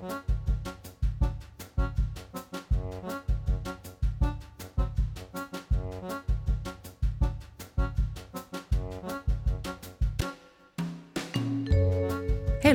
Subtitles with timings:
[0.00, 0.08] Heil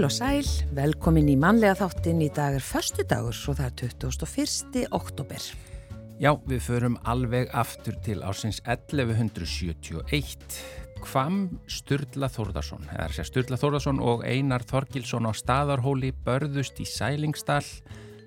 [0.05, 0.45] og sæl,
[0.75, 3.73] velkomin í mannlega þáttin í dag er förstu dagur og það er
[4.05, 4.85] 21.
[4.93, 5.41] oktober.
[6.21, 10.84] Já, við förum alveg aftur til ásins 1171.
[11.05, 17.63] Hvam Sturla Þórðarsson, Sturla Þórðarsson og Einar Þorgilsson á staðarhóli börðust í Sælingsdal.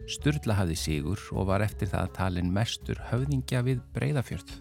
[0.08, 4.54] Sturla hafði sigur og var eftir það talin mestur höfðingja við Breiðafjörð.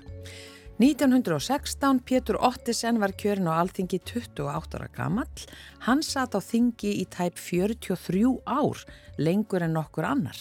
[0.77, 5.47] 1916 Pétur Ottisen var kjörin á alþingi 28 ára gamall.
[5.87, 8.85] Hann satt á þingi í tæp 43 ár,
[9.17, 10.37] lengur en nokkur annar.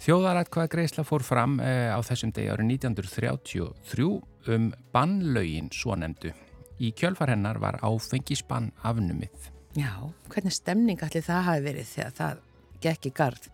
[0.00, 4.12] Þjóðaratkvað Greisla fór fram eh, á þessum degi árið 1933
[4.48, 6.32] um bannlaugin svo nefndu.
[6.80, 9.50] Í kjölfar hennar var áfengisbann afnumið.
[9.76, 9.92] Já,
[10.32, 12.38] hvernig stemning allir það hafi verið þegar það
[12.80, 13.48] gekk í gard?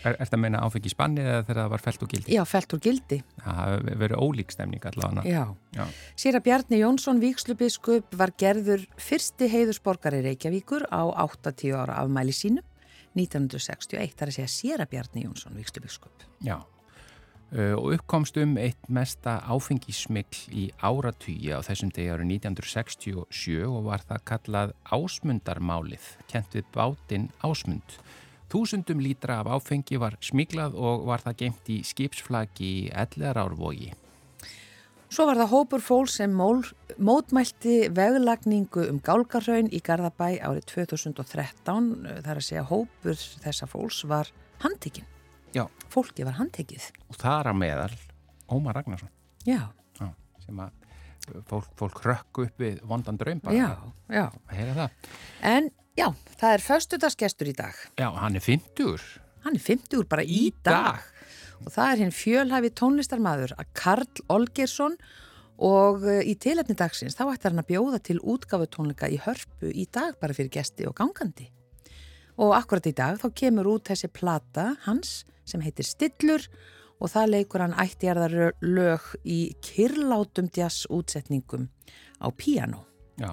[0.00, 2.34] Er þetta að meina áfengisbanni eða þegar það var felt og gildi?
[2.34, 3.18] Já, felt og gildi.
[3.36, 5.24] Það hafi verið ólík stemning allavega.
[5.28, 5.42] Já.
[5.76, 5.84] Já.
[6.24, 12.64] Sýra Bjarni Jónsson Víkslubiskup var gerður fyrsti heiðusborgari Reykjavíkur á 80 ára afmæli sínu
[13.14, 14.16] 1961.
[14.16, 16.26] Það er að segja Sýra Bjarni Jónsson Víkslubiskup.
[16.42, 16.58] Já.
[17.50, 23.88] Uh, og uppkomst um eitt mesta áfengismikl í áratugja á þessum degi árið 1967 og
[23.88, 27.98] var það kallað ásmundarmálið, kent við bátinn ásmund.
[28.50, 33.92] Þúsundum lítra af áfengi var smiklað og var það gemt í skipsflagi í Ellerárvogi.
[35.10, 36.62] Svo var það hópur fól sem mól,
[37.02, 41.88] mótmælti veglagningu um Gálgarhaun í Garðabæ árið 2013.
[42.06, 44.30] Það er að segja hópur þessa fólks var
[44.62, 45.10] handtekinn.
[45.56, 45.64] Já.
[45.90, 46.90] Fólki var handtekið.
[47.10, 47.92] Og það er að meðal
[48.50, 49.10] Ómar Ragnarsson.
[49.46, 49.62] Já.
[49.98, 50.10] Já
[50.50, 53.40] sem að fólk, fólk rökku upp við vondan draum.
[55.46, 56.08] En já,
[56.40, 57.78] það er föstudagsgestur í dag.
[58.00, 59.08] Já, hann er 50.
[59.46, 61.00] Hann er 50 bara í, í dag.
[61.00, 61.56] dag.
[61.60, 64.96] Og það er hinn fjölhæfi tónlistarmadur að Karl Olgersson
[65.60, 69.68] og eh, í tilhefni dagsins þá ætlar hann að bjóða til útgafu tónleika í hörpu
[69.68, 71.50] í dag bara fyrir gesti og gangandi.
[72.38, 76.46] Og akkurat í dag þá kemur út þessi plata hans sem heitir Stillur
[77.00, 81.68] og það leikur hann ættjarðar lög í kyrlátum jazz útsetningum
[82.20, 82.84] á piano.
[83.20, 83.32] Já,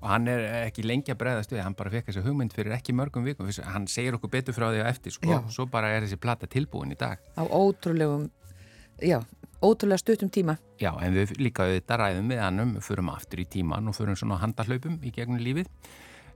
[0.00, 2.96] og hann er ekki lengi að bregðast við, hann bara fekk þessi hugmynd fyrir ekki
[2.96, 5.40] mörgum vikum, hann segir okkur betur frá því á eftir, sko, já.
[5.52, 7.20] svo bara er þessi plata tilbúin í dag.
[7.36, 8.26] Á ótrúlegum,
[9.00, 9.20] já,
[9.64, 10.56] ótrúlega stuttum tíma.
[10.80, 14.40] Já, en við líka auðvitað ræðum við hannum, förum aftur í tíman og förum svona
[14.40, 15.68] handahlaupum í gegnum lífið.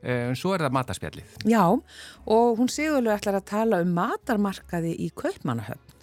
[0.02, 1.38] En svo er það matarspjallið.
[1.50, 5.96] Já, og hún sigurlega ætlar að tala um matarmarkaði í Kaupmannahöfn.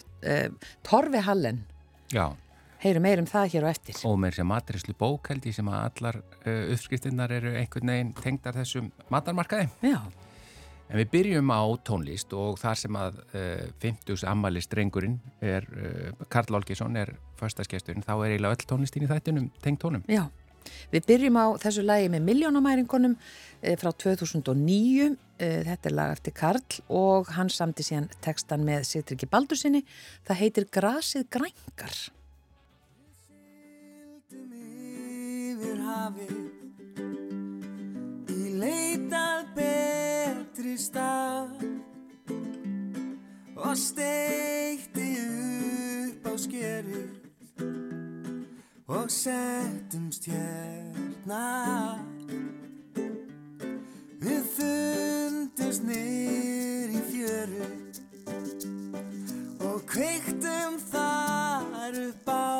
[0.84, 1.62] Torfi Hallen.
[2.12, 2.34] Já.
[2.86, 3.98] Heyrum meir um það hér og eftir.
[4.06, 8.92] Og með þessi maturislu bókaldi sem að allar uh, uppskriftinnar eru einhvern veginn tengdar þessum
[9.14, 9.72] matarmarkaði.
[9.86, 9.98] Já.
[10.86, 16.26] En við byrjum á tónlist og þar sem að uh, 50s ammali strengurinn er, uh,
[16.30, 20.06] Karl Olgesson er förstaskesturinn, þá er eiginlega öll tónlistin í þættinum tengt tónum.
[20.06, 20.28] Já.
[20.94, 23.16] Við byrjum á þessu lagi með miljónamæringunum
[23.62, 25.16] eh, frá 2009.
[25.38, 29.84] Eh, þetta er lag eftir Karl og hann samti síðan textan með Sigtryggi Baldursinni.
[30.28, 31.98] Það heitir Grasið grængar.
[38.36, 41.66] Í leitað betri stað
[43.66, 47.25] Og steikti upp á skerið
[48.88, 51.98] og settumst hérna.
[54.22, 57.70] Við fundumst nýr í fjöru
[59.66, 62.54] og kveiktum þar upp á.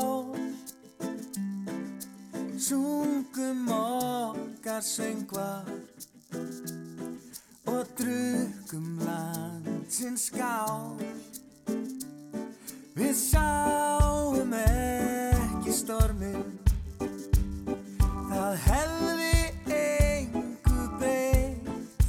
[2.58, 5.70] Sungum okkar söngvar
[7.70, 10.98] og drukkum landsins skál.
[12.96, 15.15] Við sáum ekki
[15.76, 16.60] stormin
[18.30, 19.32] Það hefði
[19.76, 22.06] engu breytt.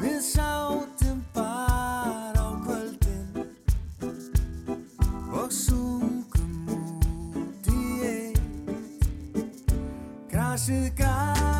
[0.00, 3.28] Við sátum bara á kvöldin
[5.30, 9.64] Og sungum út í eitt.
[10.34, 11.59] Grasið grængar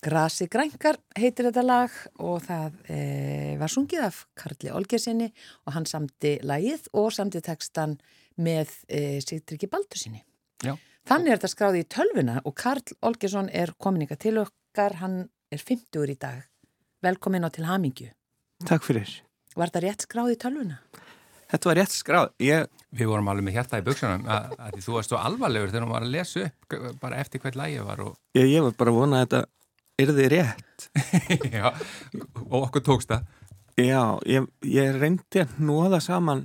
[0.00, 3.00] Grasi grænkar heitir þetta lag og það e,
[3.60, 5.26] var sungið af Karli Olgersinni
[5.66, 7.98] og hann samti lagið og samti textan
[8.40, 10.22] með e, Sigtryggi Baldursinni.
[10.64, 10.72] Já.
[11.08, 15.20] Þannig er þetta skráði í tölvuna og Karl Olgersson er komin ykkar til okkar, hann
[15.52, 16.48] er 50 í dag.
[17.04, 18.08] Velkomin á til Hamingju.
[18.68, 19.20] Takk fyrir.
[19.52, 20.80] Var þetta rétt skráði í tölvuna?
[21.50, 22.32] Þetta var rétt skráð.
[22.40, 25.70] Ég, Við vorum alveg með hjarta í buksunum að, að því þú varst svo alvarlegur
[25.70, 28.74] þegar hún var að lesa upp bara eftir hvert lægi var og, ég, ég var
[28.80, 29.42] bara að vona að þetta
[30.00, 30.88] yrði rétt.
[31.56, 31.70] já,
[32.48, 33.28] og okkur tókst það.
[33.80, 36.44] Já, ég, ég reyndi að nóða saman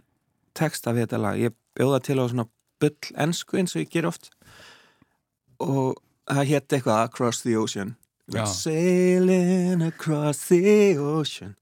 [0.56, 1.42] texta við þetta lag.
[1.42, 2.48] Ég bjóða til á svona
[2.82, 4.32] bull ensku eins og ég ger oft
[5.64, 5.96] og
[6.28, 7.96] það hétt eitthvað Across the Ocean.
[8.34, 8.46] Já.
[8.46, 11.56] Sailing across the ocean.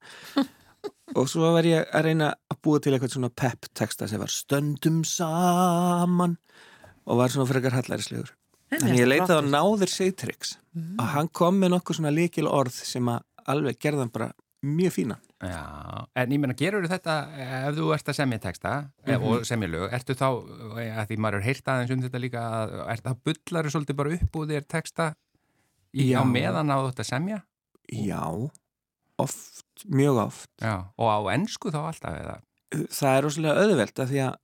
[1.18, 4.32] og svo var ég að reyna að búa til eitthvað svona pep texta sem var
[4.32, 6.38] stöndum saman
[7.04, 8.32] og var svona frekar hallarislegur.
[8.80, 10.58] En ég leitaði á náður Seytrix
[10.98, 13.22] og hann kom með nokkuð svona líkil orð sem að
[13.54, 14.32] alveg gerðan bara
[14.64, 15.22] mjög fínan.
[15.44, 15.64] Já,
[16.16, 18.74] en ég meina, gerur þetta ef þú ert að semja texta
[19.04, 20.28] mm og semja lög, ertu þá,
[20.80, 23.98] eh, að því maður er heyrt aðeins um þetta líka, að, er það bullar svolítið
[24.00, 25.10] bara upp úr þér texta
[25.92, 27.42] í, á meðan á þetta semja?
[27.92, 28.24] Já,
[29.20, 30.52] oft, mjög oft.
[30.64, 32.38] Já, og á ennsku þá alltaf eða?
[32.88, 34.40] Það er rosalega auðvelt að því að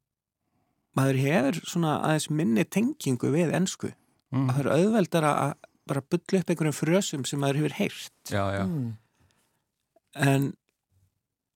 [1.00, 3.94] maður hefur svona aðeins minni tengingu við ensku.
[4.34, 4.50] Mm.
[4.52, 5.54] Það er auðveldar að
[5.90, 8.18] bara bylla upp einhverjum frösum sem maður hefur heyrt.
[8.30, 8.90] Já, já, Mm.
[10.20, 10.54] En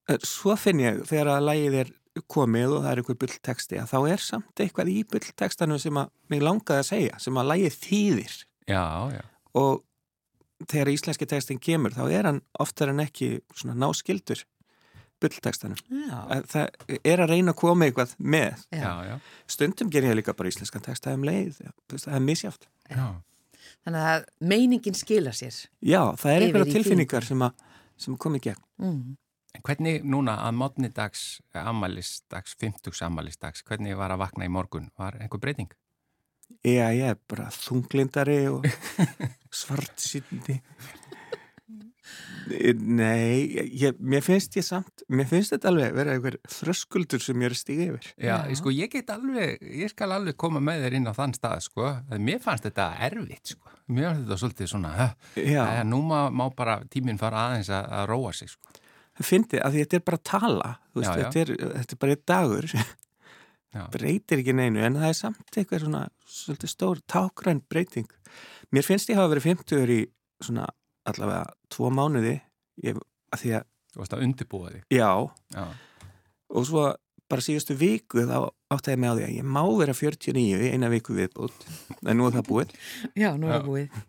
[0.10, 1.94] eh, svo finn ég þegar að lægið er
[2.30, 6.12] komið og það er einhver bullteksti að þá er samt eitthvað í bulltekstanum sem að
[6.30, 8.36] mig langaði að segja, sem að lægið þýðir.
[8.70, 9.24] já, já.
[9.58, 9.82] og
[10.70, 14.44] þegar íslenski textin kemur þá er hann oftar en ekki svona náskildur
[16.34, 18.63] Að Það er að reyna að koma eitthvað með.
[18.74, 18.92] já.
[19.08, 19.15] Já,
[19.48, 21.60] Stundum ger ég líka bara íslenskan texta um leið.
[21.88, 22.68] Þú veist, Það er misjáft.
[22.89, 23.08] já.
[23.84, 25.56] Þannig að meiningin skila sér.
[25.84, 27.51] Já, það er einhverja tilfinningar sem að,
[28.00, 28.62] sem að koma í gegn.
[28.80, 29.18] Mm.
[29.53, 34.88] En hvernig núna að mótni dags, ammælisdags, 50 ammælisdags, hvernig var að vakna í morgun?
[34.98, 35.70] Var einhver breyting?
[36.63, 38.65] Já, ég er bara þunglindari og
[39.51, 40.60] svart síndi.
[42.83, 43.48] Nei,
[43.79, 47.55] ég, mér finnst ég samt, mér finnst þetta alveg vera einhver þröskuldur sem ég er
[47.55, 48.10] að stiga yfir.
[48.17, 48.55] Já, Já.
[48.60, 51.86] sko, ég get alveg, ég skal alveg koma með þér inn á þann stað, sko.
[52.03, 53.72] að Mér fannst þetta erfitt, sko.
[53.93, 54.91] Mér fannst þetta svolítið svona,
[55.38, 55.67] Já, ja.
[55.88, 58.75] nú má, má bara tíminn fara aðeins að, að róa sig, sko.
[59.19, 61.24] það fyndi að því þetta er bara að tala, þú veist, Já, já.
[61.24, 62.69] Þetta, er, þetta er bara einn dagur,
[63.74, 63.83] Já.
[63.95, 68.12] breytir ekki neinu, en það er samt eitthvað svona, svolítið stór tákræn breyting.
[68.74, 70.01] Mér finnst ég hafa verið 50 í
[70.43, 70.67] svona
[71.10, 72.36] allavega tvo mánuði,
[72.83, 73.00] ég,
[73.33, 74.83] að því að, Þú varst að undirbúa þig.
[74.89, 75.10] já,
[75.53, 75.65] Já,
[76.53, 76.86] og svo
[77.29, 78.38] bara síðustu viku þá
[78.74, 81.67] áttaði ég mig á því að ég má vera 49 í eina viku viðbútt
[82.03, 82.74] en nú er það búið.
[83.22, 84.00] Já, nú er það búið.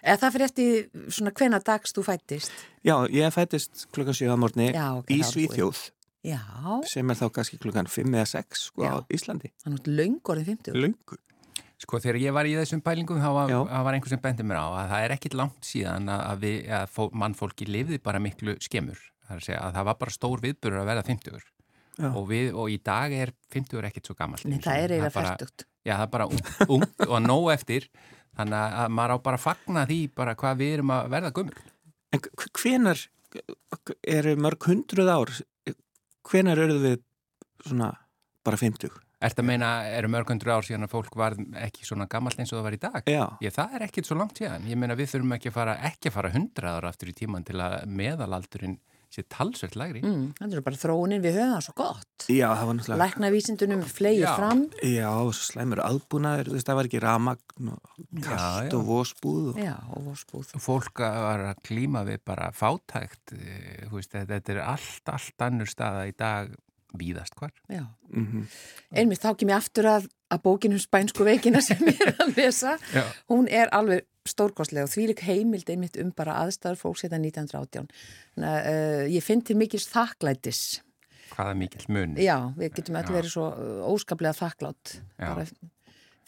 [0.00, 2.52] Eða það fyrir eftir svona hvena dags þú fættist?
[2.86, 5.28] Já, ég fættist klukkan 7 að morgni Já, ok, í er.
[5.28, 5.82] Svíþjóð
[6.30, 6.40] Já,
[6.88, 9.50] sem er þá kannski klukkan 5 eða 6 sko á Íslandi.
[9.64, 10.80] þannig að löngorðin 50.
[10.80, 11.18] Lungu.
[11.80, 13.52] Sko, þegar ég var í þessum pælingum, þá var,
[13.86, 16.58] var einhver sem bendi mér á að það er ekkit langt síðan að, að, við,
[16.80, 19.00] að fó, mannfólki lifði bara miklu skemur.
[19.26, 21.40] Það er að segja að það var bara stór viðburur að verða 50
[22.00, 22.08] Já.
[22.16, 24.46] og, við, og í dag er 50 ekkit svo gammalt.
[24.48, 25.66] Nei, það er eiginlega færtugt.
[25.84, 26.42] Já, það er bara ung,
[26.76, 27.86] ung og nóg eftir
[28.38, 31.64] þannig að maður á bara að fagna því bara hvað við erum að verða gummul.
[32.10, 33.02] En hv- hvenar
[34.16, 35.32] eru mörg hundruð ár
[36.30, 36.98] hvenar eru við
[37.66, 37.92] svona
[38.46, 38.58] bara
[39.20, 39.26] 50?
[39.28, 42.60] Ertu að meina, eru mörgundur ár síðan að fólk var ekki svona gammalt eins og
[42.60, 43.10] það var í dag?
[43.10, 44.68] Já, Ég, það er ekkit svo langt síðan.
[44.70, 47.44] Ég meina, við þurfum ekki að fara, ekki að fara 100 ára aftur í tíman
[47.44, 50.00] til að meðalaldurinn sé talsvert lægri.
[50.06, 53.82] mm, það er bara þróunin við höfum það svo gott Já, það var náttúrulega læknavísindunum
[53.90, 54.34] flegir Já.
[54.38, 57.90] fram Já, og svo slæmur aðbúnaður, þú veist, það var ekki ramagn og
[58.22, 58.76] kallt já.
[58.78, 59.58] og vósbúð og...
[59.58, 64.54] já, og vorspúð Fólk var að klíma við bara fátækt, eh, þú veist, þetta, þetta
[64.54, 66.54] er allt, allt annur staða í dag
[66.98, 67.52] víðast hvar.
[67.70, 67.84] já.
[68.12, 68.46] Mm
[68.94, 72.72] einmitt þá kem ég aftur að, að bókinum spænsku veikina sem ég er að lesa
[72.92, 73.04] Já.
[73.30, 77.86] hún er alveg stórkostlega og því lík heimild einmitt um bara aðstæður fólks hérna 1918
[78.34, 80.80] þannig uh, ég finn til mikils þakklætis
[81.30, 82.18] Hvaða mikill munur.
[82.18, 83.04] já, við getum Já.
[83.14, 85.46] verið svo uh, óskaplega þakklátt bara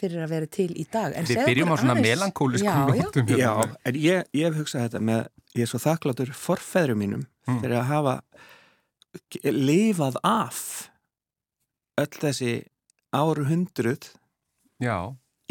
[0.02, 3.52] fyrir að vera til í dag En Við byrjum á svona aðeins- melankóliskum já, já,
[3.58, 3.76] hérna.
[3.90, 5.26] en ég, ég hef hugsað þetta með,
[5.58, 7.56] ég er svo þakkláttur forfeðrum mínum Mm.
[7.58, 8.12] fyrir að hafa
[9.44, 10.60] lifað af
[12.00, 12.52] öll þessi
[13.12, 14.08] ár hundruð
[14.82, 14.96] Já,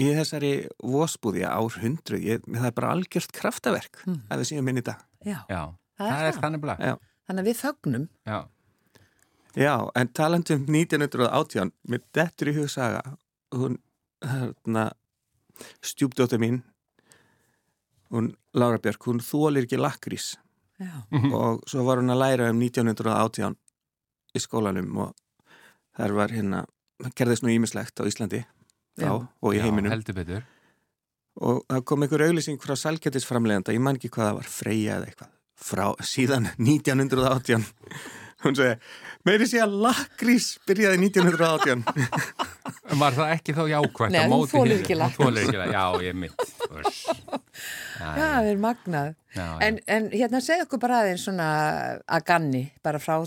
[0.01, 0.53] í þessari
[0.83, 4.21] vósbúði ár hundruð, ég, það er bara algjört kraftaverk Mm.
[4.29, 4.97] að við séum minn í dag.
[5.23, 5.61] já, já.
[5.97, 6.79] Það er Það er þannig blað.
[7.29, 8.39] Þannig að við þögnum Já.
[9.55, 13.01] Já, en talandi um 1918, með dettur í hugsaga,
[13.53, 13.77] hún,
[14.23, 14.91] hérna,
[15.83, 16.61] stjúpdóttir mín,
[18.09, 20.37] hún, Lára Björk, hún þólir ekki lakrís
[21.33, 23.55] og svo var hún að læra um 1918
[24.35, 25.13] í skólanum og
[25.97, 26.63] þar var hérna,
[27.17, 28.43] gerðist nú ímislegt á Íslandi
[28.99, 29.11] þá Já.
[29.41, 30.43] og í Já, heiminum heldur betur.
[31.41, 35.09] og það kom einhver auglýsing frá sælgætisframleganda, ég man ekki hvað það var, Freyja eða
[35.11, 37.65] eitthvað, frá síðan 1918
[38.43, 38.75] hún segi,
[39.27, 41.83] meiri sé að lakrís byrjaði 1918
[43.01, 44.77] Var það ekki þá jákvæmt Nei, á hún hinu?
[44.79, 45.19] ekki Hún lakrís.
[45.21, 46.47] þolir ekki lakrís, já, ég mitt.
[48.01, 49.47] Já, það er magnað já, já.
[49.67, 51.47] en, en hérna segð okkur bara aðeins svona
[52.09, 53.19] að ganni, bara frá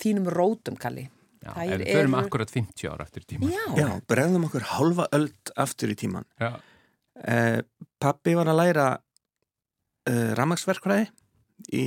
[0.00, 1.08] þínum rótum, Kalli
[1.42, 3.48] Já, ef við förum eru- akkurat 50 ára eftir tíma.
[3.50, 6.52] Já, Já, bregðum okkur hálfa öld aftur í tíman Já.
[7.26, 7.60] eh,
[8.02, 8.86] Pappi var að læra
[10.06, 11.08] eh, ramagsverkfræði
[11.74, 11.86] í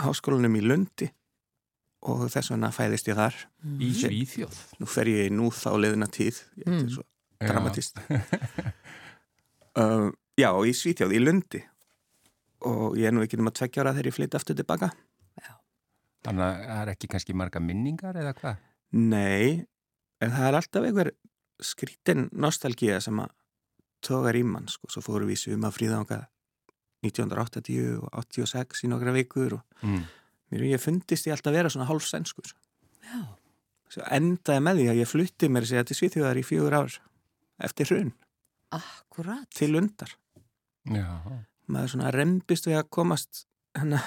[0.00, 1.10] háskólanum í Lundi
[2.02, 3.36] og þess vegna fæðist ég þar.
[3.78, 4.56] Í Svíþjóð.
[4.80, 6.42] nú fer ég nú þá leðina tíð.
[6.58, 6.84] Þetta Mm.
[6.86, 7.04] er svo
[7.42, 7.98] dramatist
[9.76, 11.62] uh, Já, í Svítjáð, í Lundi.
[12.62, 14.92] Og ég er nú ekki um að tveggja ára þegar ég flytti aftur tilbaka.
[16.22, 18.58] Þannig að það er ekki kannski marga minningar eða hvað?
[18.94, 19.64] Nei,
[20.22, 21.08] en það er alltaf einhver
[21.62, 23.32] skrítin nostalgía sem að
[24.06, 26.20] tógar í mann, sko, svo fórum við suma fríðanga
[27.02, 30.04] 1980 og 86 í nokkra vikur og Mm.
[30.52, 33.22] Mér ég fundist ég alltaf vera svona hálf sænskur já,
[33.92, 36.98] svo endaði með því að ég flutti mér að segja til Svíþjóðar í fjögur ár
[37.62, 38.12] eftir hrun
[38.72, 40.12] akkurat til undar
[40.88, 41.06] Já.
[41.70, 43.44] maður svona rembist við að komast
[43.78, 44.00] hana,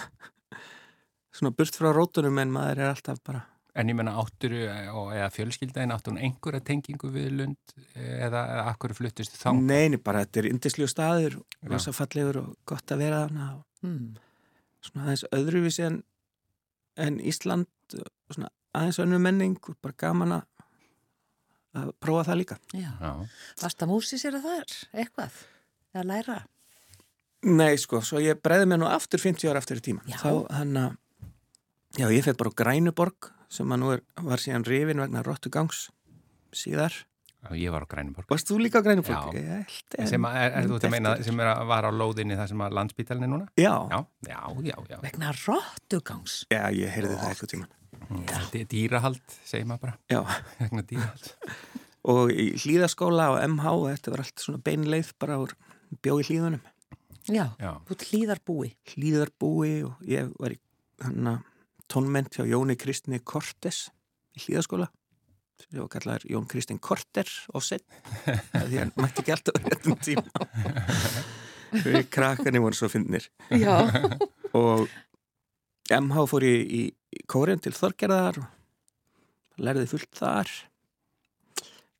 [1.35, 4.61] svona burt frá rótunum en maður er alltaf bara En ég menna átturu
[4.95, 9.49] og eða fjölskyldaðin áttur hún einhverja tengingu við Lund eða, eða akkur fluttist þá?
[9.59, 11.67] neini bara þetta er indisljú staður Já.
[11.73, 14.05] rosa fallegur og gott að vera þarna og mm.
[14.87, 15.99] svona aðeins öðruvísi en,
[16.97, 17.67] en Ísland
[18.31, 22.57] svona aðeins önnur menning og bara gaman að prófa það líka.
[22.73, 23.11] Já, Já.
[23.61, 25.39] varst að músi sér að það er eitthvað?
[25.95, 26.37] Að læra?
[27.45, 30.17] Nei sko, svo ég breiði mér nú aftur 50 ára aftur í tíma Já.
[30.23, 30.95] þá hann að
[31.99, 35.85] já ég fekk bara á Grænuborg sem að nú er, var síðan rifin vegna Rottugangs
[36.55, 36.95] síðar
[37.45, 38.25] Já, Ég var á Grænuborg.
[38.29, 39.15] Varst þú líka á Grænuborg?
[39.15, 39.37] Já.
[39.37, 42.47] Ég held en- Sem er, er þú meina sem er að var á lóðinni það
[42.49, 43.47] sem að landspítalinn er núna?
[43.57, 44.99] Já, Já, já, já, já.
[45.01, 47.73] vegna róttugangs já ég heyrði það eitthvað tíman
[48.05, 49.97] Þetta er dýrahald, segir maður bara.
[50.11, 50.19] Já,
[50.59, 51.31] Vegna dýrahald.
[52.05, 55.53] og í hlýðaskóla og MH þetta var allt svona beinleið bara úr
[56.03, 56.61] bjó í hlýðunum
[57.33, 57.71] já, Já.
[57.89, 60.59] út hlýðarbúi hlýðarbúi og ég var í
[61.89, 63.89] tónment hjá Jóni Kristni Kortes
[64.37, 64.87] í hlýðaskóla
[65.61, 67.85] sem var kallar Jón Kristinn Korter og sett
[68.25, 70.45] því hann mætti ekki alltaf á réttum tíma.
[71.85, 73.27] Við krakkarnir voru svo fyndnir.
[73.51, 73.83] Já,
[74.55, 74.87] og
[75.91, 80.51] MH fór í, í, í kórin til Þorgerðar og lærði fullt þar.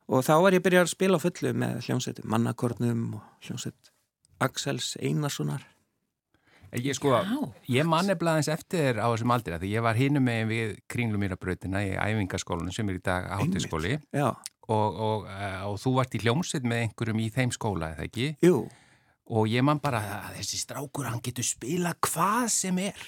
[0.06, 3.94] Og þá var ég að byrja að spila á fullu með hljómsveit mannakornum og hljómsveit
[4.46, 5.64] Axels Einarssonar
[6.84, 7.36] Ég sko, Já.
[7.78, 11.84] ég man nefnilega eins eftir á þessum aldrei því ég var hinum með við kringlumýrabrautina
[11.86, 14.32] í æfingaskólanum sem er í dag hátíðskóli Já,
[14.68, 18.32] og, og, eh, og þú vart í hljómsveit með einhverjum í þeim skóla, eða ekki?
[18.44, 18.66] jú,
[19.26, 23.00] Og ég man bara að þessi strákur, hann getur spila hvað sem er.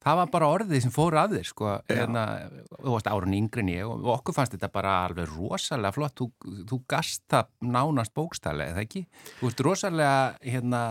[0.00, 1.72] Það var bara orðið sem fór að þér, sko.
[1.90, 2.22] Hérna,
[2.70, 6.14] þú varst árun yngri en ég og okkur fannst þetta bara alveg rosalega flott.
[6.22, 6.28] Þú,
[6.70, 9.02] þú gast það nánast bókstælega, eða ekki?
[9.40, 10.14] Þú veist rosalega,
[10.46, 10.84] hérna,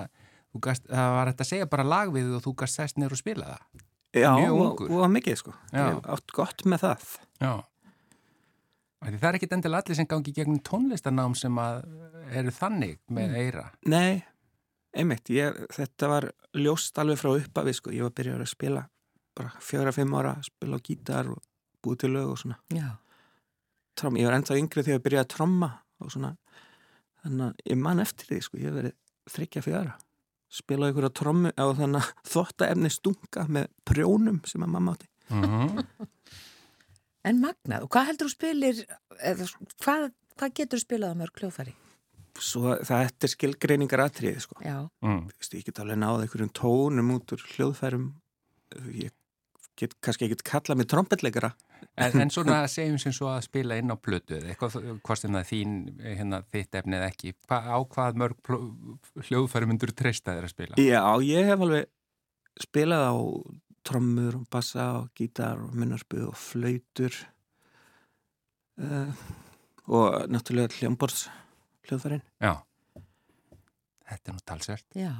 [0.58, 3.22] gast, það var þetta að segja bara lag við og þú gast sest neyru og
[3.22, 3.84] spila það.
[4.18, 5.54] já, og, og mikið sko.
[5.76, 7.10] Ég átt gott með það.
[7.40, 7.52] Já.
[9.00, 11.86] Það er ekki endilega allir sem gangi gegnum tónlistarnám sem að
[12.36, 13.68] eru þannig með eira.
[13.88, 14.24] Nei,
[14.92, 16.28] einmitt, ég, þetta var
[16.58, 18.84] ljóst alveg frá uppafi sko, ég var byrjar að spila
[19.38, 21.40] bara fjögra-fimm ára að spila á gítar og
[21.86, 22.60] búið til lög og svona.
[22.76, 22.90] Já,
[24.00, 26.34] Trom, ég var ennþá yngri þegar ég byrjaði að tromma og svona.
[27.24, 28.96] Þannig að ég man eftir því sko, ég hef verið
[29.30, 29.96] þryggja fjöra
[30.50, 35.10] spilaði ykkur á trommu á þannig að þvottaefni stunga með prjónum sem að mamma átti
[35.30, 35.84] Mhm.
[37.30, 37.84] en magnað.
[37.86, 38.80] Og hvað heldur þú spilir,
[39.22, 39.46] eða,
[39.84, 40.06] hvað,
[40.40, 41.76] hvað getur þú spilað á mörg kljófæri?
[42.40, 44.56] svo það eftir skilgreiningar atriði sko.
[44.64, 45.26] Já, Mm.
[45.28, 48.06] Þú veist, ég get alveg náða einhverjum tónum út úr hljóðfærum
[48.96, 49.12] ég
[49.80, 51.54] get kannski ekkert kalla mig trompetleikara
[52.00, 55.36] En, en svona segjum sem svo að spila inn á plötu eða eitthvað, hvort sem
[55.36, 60.54] það þín hérna, þitt efni eða ekki Hva, á hvað mörg myndur treysta þér að
[60.54, 60.80] spila?
[60.80, 61.90] Já, ég hef alveg
[62.60, 63.16] spilað á
[63.88, 67.16] trommur og bassa og gítar og minnarpu og flautur
[68.84, 69.12] uh,
[69.90, 71.28] og náttúrulega hljómborðs
[71.88, 72.26] hljóðfærin.
[72.44, 72.60] Já,
[74.12, 75.14] þetta er nú talsvert já.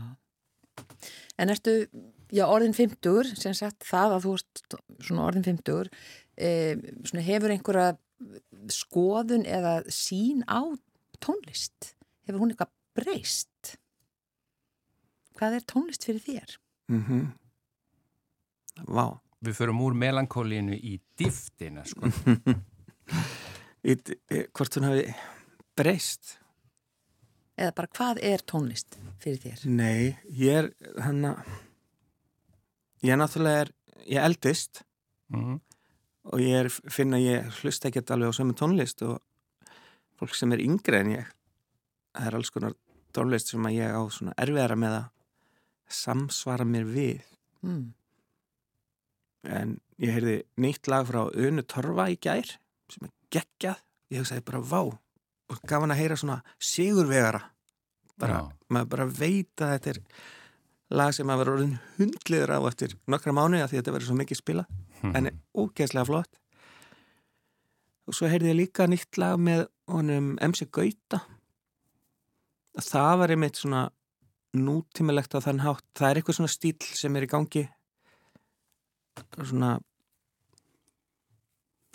[1.40, 1.74] En ertu,
[2.34, 5.90] já, orðin 50, sem sagt það að þú ert svona orðin 50,
[6.38, 6.52] e,
[7.10, 7.90] svona hefur einhverja
[8.74, 10.62] skoðun eða sín á
[11.24, 11.94] tónlist?
[12.28, 13.76] Hefur hún eitthvað breyst?
[15.40, 16.58] Hvað er tónlist fyrir þér?
[16.92, 17.30] Mm
[18.88, 19.20] Vá.
[19.40, 22.08] Við förum úr melankólínu í dýftina sko.
[23.90, 25.14] Í, í, hvort hún hafi
[25.80, 26.34] breyst?
[27.56, 29.64] Eða bara hvað er tónlist fyrir þér?
[29.72, 30.68] Nei, ég er
[31.04, 31.54] hann að
[33.06, 33.72] ég er náttúrulega er,
[34.06, 34.84] ég eldist
[35.34, 35.58] mm.
[36.34, 39.20] og ég er, finn að ég hlusta ekkert alveg á sömu tónlist og
[40.20, 41.34] fólk sem er yngri en ég
[42.14, 42.76] það er alls konar
[43.16, 45.10] tónlist sem að ég á svona erfiðara með að
[46.00, 47.26] samsvara mér við
[47.60, 47.92] Mm.
[49.44, 52.54] en ég heyrði nýtt lag frá Unu Torfa í gær
[52.88, 53.82] sem er geggjað,
[54.14, 57.42] ég hugsaði bara vá og gaf hann að heyra svona sigurvegara
[58.20, 58.56] bara, Já.
[58.72, 60.00] maður bara veit að þetta er
[60.90, 64.10] lag sem að vera orðin hundliður á eftir nokkra mánuði að því að þetta verður
[64.10, 64.66] svo mikið spila
[65.06, 66.40] en er ógeðslega flott.
[68.10, 71.22] Og svo heyrði ég líka nýtt lag með honum MC Gauta.
[72.80, 73.84] Það var einmitt svona
[74.58, 75.86] nútímilegt á þann hátt.
[75.94, 77.68] Það er eitthvað svona stíl sem er í gangi.
[79.38, 79.76] Svona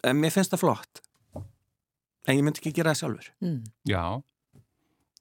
[0.05, 1.03] en mér finnst það flott.
[2.25, 3.33] En ég myndi ekki gera það sjálfur.
[3.43, 3.59] Mm.
[3.91, 4.23] Já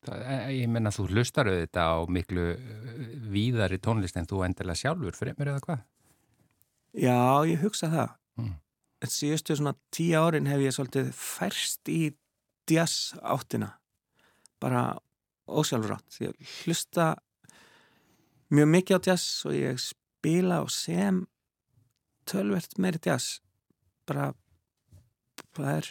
[0.03, 4.81] Það, e- ég menna þú hlustar auðvitað á miklu eh, víðari tónlist en þú endilega
[4.81, 5.83] sjálfur fremur eða hvað?
[6.93, 7.17] já,
[7.49, 8.55] ég hugsa það Mm.
[9.05, 12.15] síðustu svona tíu árin hef ég svolítið færst í
[12.69, 13.67] jazz áttina
[14.59, 14.97] bara
[15.47, 17.11] ósjálfrátt ég hlusta
[18.49, 21.27] mjög mikið á jazz og ég spila og sem
[22.25, 23.39] tölvert meiri jazz
[24.07, 24.31] bara
[25.53, 25.89] það er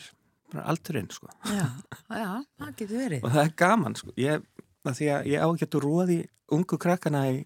[0.53, 1.31] bara aldurinn sko.
[1.49, 1.69] Já,
[2.09, 2.29] já,
[2.61, 3.23] það getur verið.
[3.23, 4.13] og það er gaman sko.
[4.21, 4.45] Ég,
[4.89, 6.19] því að ég á ekki að róði
[6.53, 7.41] ungu krakkana í,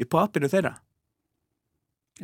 [0.00, 0.76] í popinu þeirra.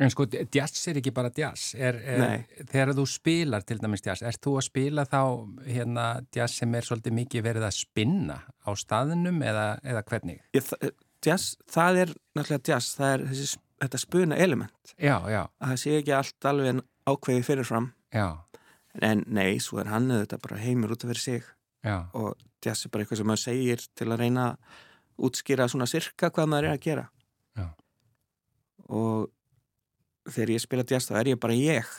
[0.01, 2.23] En sko, jazz er ekki bara jazz er, er,
[2.65, 5.19] þegar þú spilar til dæmis jazz, ert þú að spila þá
[5.67, 10.39] hérna jazz sem er svolítið mikið verið að spinna á staðinum eða, eða hvernig?
[10.57, 10.95] ég, það,
[11.27, 14.95] jazz, það er náttúrulega jazz það er þessi, þetta spuna element.
[14.97, 16.81] Já, já, að það sé ekki allt alveg
[17.13, 17.91] ákveði fyrirfram.
[18.15, 18.27] Já,
[19.01, 21.45] en nei, svo er hann auðvitað bara heimur út af fyrir sig.
[21.83, 25.87] Já, og jazz er bara eitthvað sem maður segir til að reyna að útskýra svona
[25.89, 27.09] sirka hvað maður er að gera.
[27.57, 27.67] Já.
[28.89, 29.29] og
[30.31, 31.91] þegar ég spila jazz þá er ég bara ég.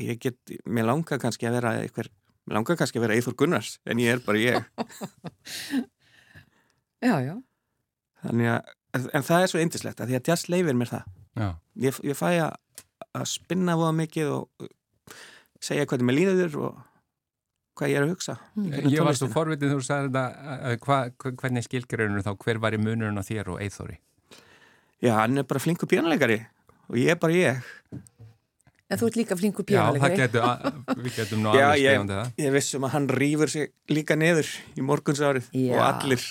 [0.00, 2.10] Ég get, mér langar kannski að vera eitthvað,
[2.48, 4.62] mér langar kannski að vera Eithor Gunnars en ég er bara ég.
[7.02, 7.34] Já, já.
[8.22, 11.08] þannig að, en það er svo indislegt að því að jazz leifir mér það.
[11.34, 11.48] Já,
[11.82, 12.84] ég, ég fæ að,
[13.18, 14.68] að spinna voða mikið og
[15.62, 16.80] segja hvernig mér líður og
[17.78, 20.24] hvað ég er að hugsa gegnum Ég var svo forvitið þegar þú sagði þetta
[20.70, 20.98] að hva,
[21.42, 23.96] hvernig skilgjörunum þá hver var í munurinn á þér og Eithori?
[25.02, 26.40] Já, hann er bara flinkur pínuleikari
[26.90, 27.62] og ég er bara ég
[28.92, 30.16] En þú ert líka flinkur Já, það píónuleikari.
[30.20, 32.32] getur, að- við getum nú Já, alveg ég- skrifandi það.
[32.44, 35.72] Ég vissum að hann rýfur sig líka neður í morgunsárið Já.
[35.72, 36.26] og allir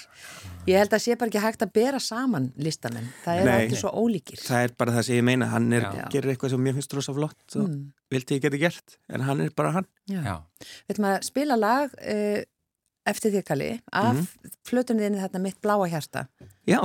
[0.70, 3.08] Ég held að sé bara ekki hægt að bera saman listamenn.
[3.26, 4.38] Það er allir svo ólíkir.
[4.46, 7.14] það er bara það sem ég meina, hann er, gerir eitthvað sem mér finnst rosa
[7.18, 7.92] flott og Mm.
[8.12, 12.44] vildi ég geti gert en hann er bara hann Við ætlum að spila lag uh,
[13.10, 14.28] eftir því kalli af mm
[14.70, 16.28] flutunni þinni þarna mitt bláa hjarta
[16.70, 16.80] Já,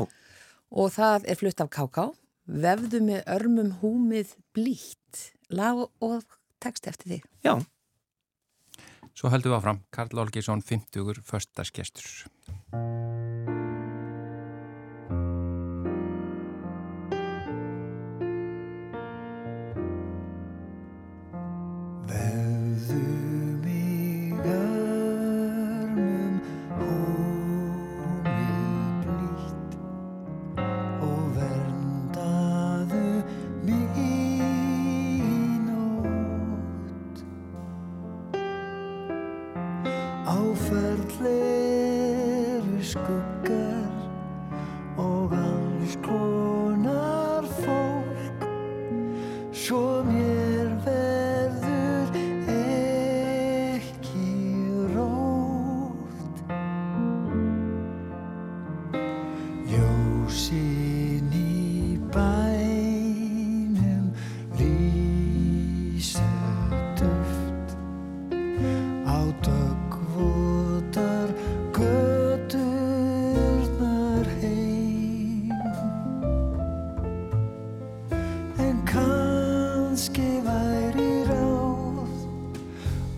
[0.73, 2.07] og það er flutt af Káká
[2.49, 6.25] vefðu með örmum húmið blítt lag og
[6.61, 7.21] text eftir því.
[7.45, 7.61] já,
[9.15, 9.81] svo höldum við áfram.
[9.93, 11.21] Karl Olgesson, 50.
[11.23, 12.27] föstaskestur.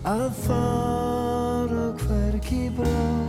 [0.09, 3.28] Að fara hverki bráð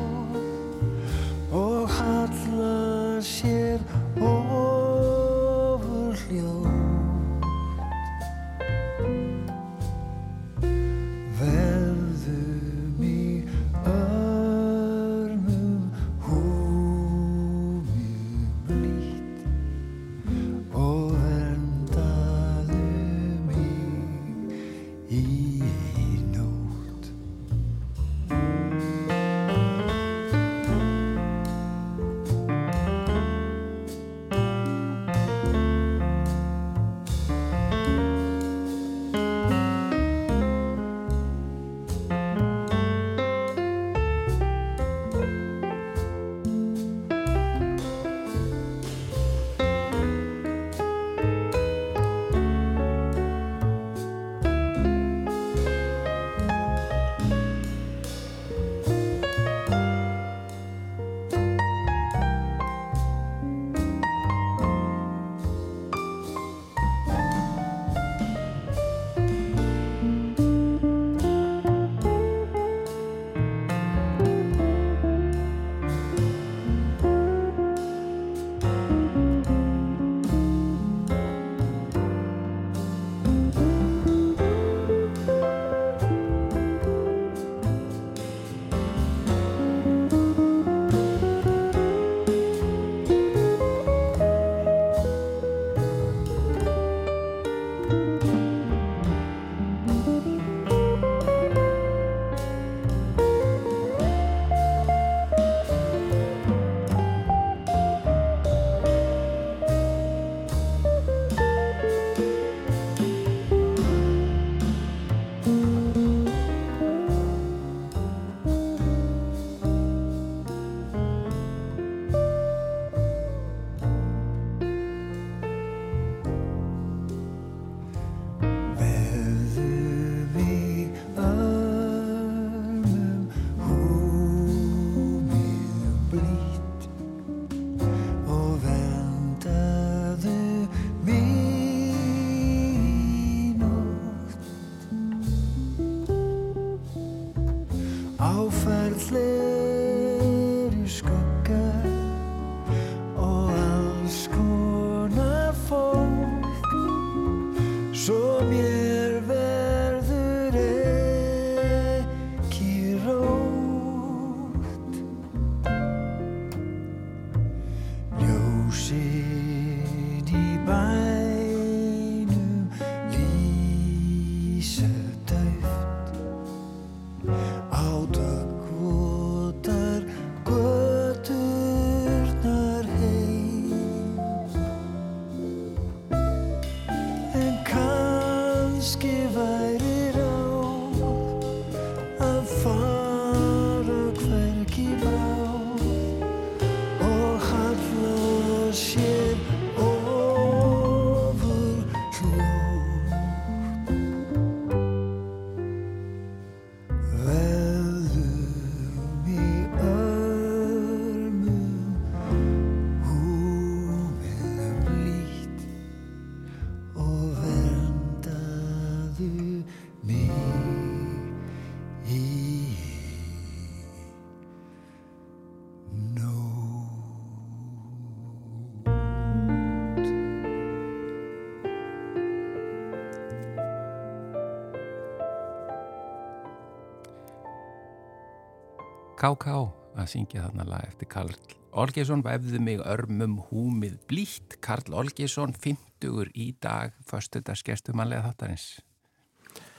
[239.21, 239.57] K.K.
[240.01, 241.35] að syngja þarna lag eftir Karl
[241.77, 248.71] Olgesson vefðu mig örmum húmið blítt Karl Olgesson, 50 í dag föstudagsgestumannlega þáttarins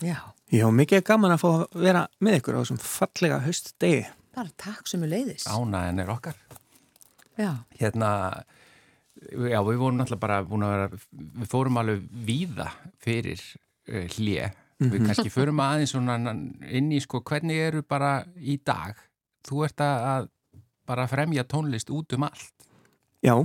[0.02, 0.20] Já,
[0.52, 4.02] Já, mikið er gaman að fá að vera með ykkur á þessum fallega haustdegi.
[4.36, 5.46] Bara takk sem er leiðis.
[5.48, 6.40] Ánaðin er okkar.
[7.40, 8.10] Já, Hérna,
[9.32, 11.04] já, við vorum náttúrulega bara búin að vera,
[11.40, 12.68] við fórum alveg víða
[13.02, 14.50] fyrir uh, hlje.
[14.82, 16.34] Við kannski förum aðeins svona
[16.74, 18.98] inn í sko hvernig eru bara í dag.
[19.48, 20.30] Þú ert að,
[20.90, 22.68] bara fremja tónlist út um allt.
[23.22, 23.36] Já,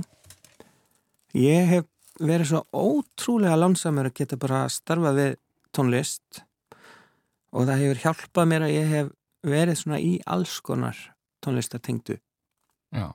[1.37, 1.85] ég hef
[2.17, 5.35] verið svo ótrúlega lánsamur að geta bara starfað við
[5.75, 6.41] tónlist
[7.53, 9.13] og það hefur hjálpað mér að ég hef
[9.47, 10.97] verið svona í alls konar
[11.45, 12.17] tónlistartengdu.
[12.95, 13.13] Já,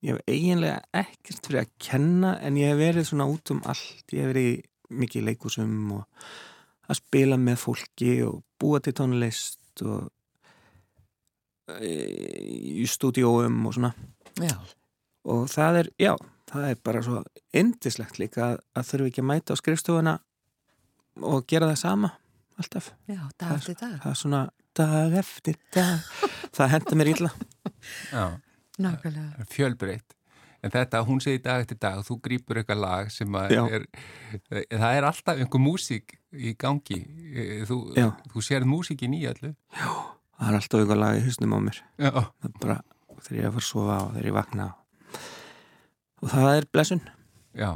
[0.00, 4.04] Ég hef eiginlega ekkert fyrir að kenna en ég hef verið svona út um allt.
[4.14, 4.62] Ég hef verið
[5.02, 6.30] mikið í leikusum og
[6.88, 10.08] að spila með fólki og búa til tónlist og
[11.84, 13.92] í stúdíóum og svona.
[14.40, 14.56] já,
[15.24, 16.12] og það er, já,
[16.50, 17.22] það er bara svo
[17.56, 20.14] indislegt líka að, að þurfi ekki að mæta á skrifstofuna
[21.26, 22.12] og gera það sama
[22.60, 23.98] alltaf já, dag eftir dag.
[24.02, 24.40] það er svona
[24.76, 26.08] dag eftir dag
[26.56, 27.30] það henda mér illa
[28.12, 28.24] já,
[28.80, 29.44] Nákvæmlega.
[29.52, 30.14] fjölbreytt.
[30.64, 33.60] En þetta, hún segir dag eftir dag, þú grýpur eitthvað lag sem að Já.
[33.78, 33.84] er,
[34.68, 36.98] það er alltaf einhver músík í gangi.
[37.68, 38.10] Þú, Já.
[38.32, 39.54] þú sérð músíkin í öllu.
[40.40, 41.78] Það er alltaf eitthvað lag í husnum á mér.
[42.60, 42.78] Bara
[43.20, 44.66] þegar ég er að fara að sofa og þegar ég vakna.
[46.20, 47.02] Og það er blessun.
[47.56, 47.70] Já.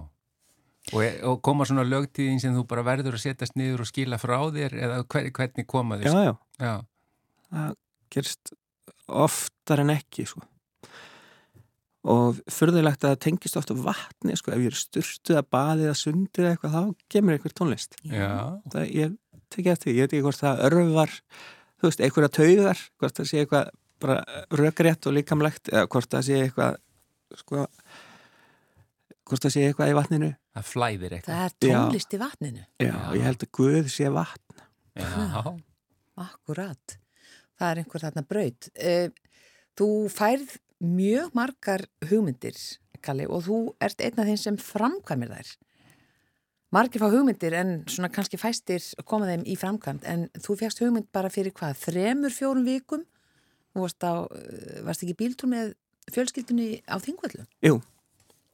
[0.92, 4.36] Og, og koma svona lögtíðin sem þú bara verður að setjast niður og skila frá
[4.52, 6.10] þér eða hver, hvernig koma þér?
[6.10, 6.74] já, já, Já,
[7.54, 7.70] það
[8.12, 8.52] gerist
[9.08, 10.42] oftar en ekki sko.
[12.04, 14.52] og fyrðulegt að það tengist ofta vatni sko.
[14.52, 16.82] ef ég er styrtuð að baðið að sundið eitthvað þá
[17.14, 17.96] kemur eitthvað tónlist.
[18.04, 18.28] Já,
[18.74, 19.14] það, ég
[19.54, 21.14] tekið eftir, ég veit ekki hvort það örvar
[21.84, 23.70] þú veist, einhverja taugar hvort það sé eitthvað
[24.04, 24.16] bara
[24.58, 26.80] rökrétt og líkamlegt eða hvort það sé eitthvað
[27.40, 27.66] sko
[29.24, 31.34] hvort það sé eitthvað í vatninu það flæðir eitthvað.
[31.34, 32.64] Það er tónlist í vatninu.
[32.82, 34.60] já, og ég held að Guð sé vatn
[34.94, 35.54] Já,
[36.24, 36.92] Akkurat.
[37.58, 38.68] Það er einhver þarna braut.
[38.78, 39.08] Eh,
[39.74, 40.52] Þú færð
[40.86, 42.54] mjög margar hugmyndir,
[43.02, 45.48] Kalli, og þú ert einn af þeim sem framkvæmir þær.
[46.74, 51.06] Margir fá hugmyndir en svona kannski fæstir koma þeim í framkvæmt en þú fegst hugmynd
[51.14, 53.04] bara fyrir hvað, þremur, fjórum vikum?
[53.74, 55.74] Þú varst, eh, varst ekki bíltúr með
[56.10, 57.46] fjölskyldunni á þingvöldu?
[57.62, 57.78] Jú.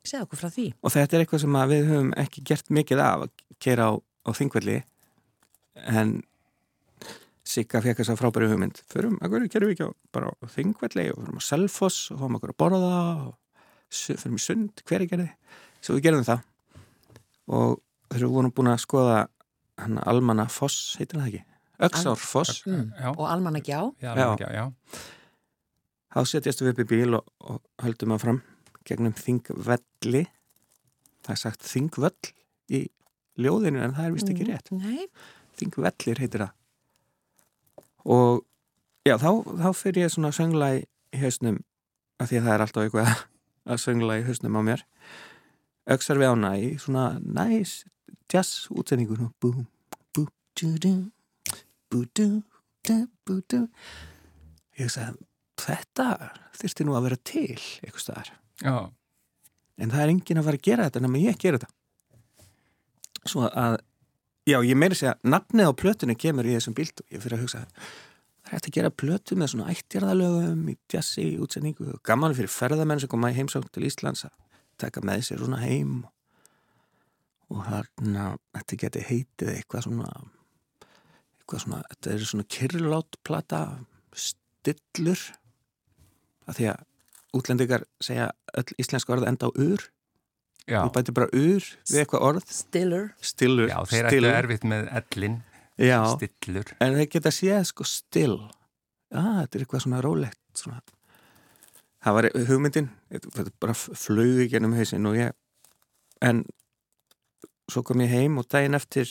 [0.04, 0.66] Segð okkur frá því.
[0.82, 3.30] og þetta er eitthvað sem við höfum ekki gert mikið af að
[3.60, 4.82] gera á, á þingvelli
[5.86, 6.22] en
[7.50, 10.44] Sigga fekk þess að frábæri hugmynd förum, að hverju gerum við ekki á, bara á
[10.46, 13.34] þingvelli og förum á Selfoss og fáum okkur að borða og
[13.90, 15.30] förum í sund, hverju gerði
[15.80, 16.44] svo við gerðum það
[17.48, 17.80] og
[18.10, 19.18] þegar við vorum búin að skoða
[19.80, 21.44] hann Almanna Foss, heitir það ekki
[21.80, 22.90] Öxár Foss, Mm.
[23.00, 23.78] já, Og almanna gjá.
[24.02, 24.36] já, Já.
[24.40, 24.64] já, já.
[26.12, 28.42] þá setjast við upp í bíl og, og höldum að fram
[28.84, 30.24] gegnum þingvelli
[31.24, 32.32] það er sagt þingvöll
[32.68, 32.82] í
[33.40, 35.06] ljóðinu en það er vist ekki rétt Nei,
[35.56, 36.52] þingvellir heitir það
[38.10, 38.44] og
[39.06, 40.84] já, þá, þá fyrir ég svona að söngla í
[41.20, 41.58] hausnum
[42.20, 43.10] af því að það er alltaf eitthvað
[43.70, 44.84] að söngla í hausnum á mér
[45.90, 47.78] auksar við ána í svona næs
[48.30, 49.20] jazz útsendingur
[54.80, 55.26] ég sagði
[55.60, 56.06] þetta
[56.56, 58.32] þurfti nú að vera til eitthvað staðar.
[59.80, 61.74] En það er enginn að fara að gera þetta nema ég gera þetta.
[63.28, 63.78] Svo að
[64.48, 67.44] já, ég meiri segja, nafnið á plötunni kemur í þessum bíld og ég fyrir að
[67.44, 67.82] hugsa það
[68.50, 73.10] er hægt að gera plötu með svona ættjarðalögum í jazzi, útsendingu gaman fyrir ferðamenn sem
[73.10, 74.34] koma í heimsókn til Íslands að
[74.80, 76.10] taka með sér svona heim og
[77.50, 80.10] þarna þetta geti heitið eitthvað svona
[81.40, 83.60] eitthvað svona, þetta er svona kyrrlátplata
[84.14, 85.22] stillur
[86.50, 86.84] að því að
[87.40, 89.88] útlendingar segja öll íslensk orð enda á ur
[90.70, 93.06] Já, og bæti bara ur við eitthvað orð Stiller.
[93.24, 94.34] stillur, já þeir ættu stillur.
[94.36, 95.36] erfitt með ellin,
[95.80, 96.72] já, stillur.
[96.84, 98.36] en þeir geta séð sko still
[99.10, 100.82] já, þetta er eitthvað svona rólegt svona.
[102.04, 105.34] það var hugmyndin þetta bara flög í gennum hausinn og ég
[106.22, 106.44] en
[107.72, 109.08] svo kom ég heim og daginn eftir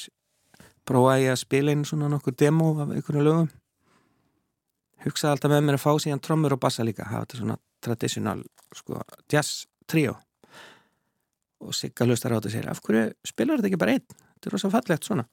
[0.90, 3.50] prófaði ég að spila inn svona nokkur demo af einhverju lögum.
[5.04, 8.42] Hugsaði alltaf með mér að fá síðan trommur og bassa líka hafa þetta svona traditional
[8.76, 9.00] sko,
[9.32, 10.18] jazz trio
[11.60, 14.06] og Sigga hlustar á þetta og segir af hverju spilar þetta ekki bara einn?
[14.36, 15.26] Þetta er rosa fallegt svona.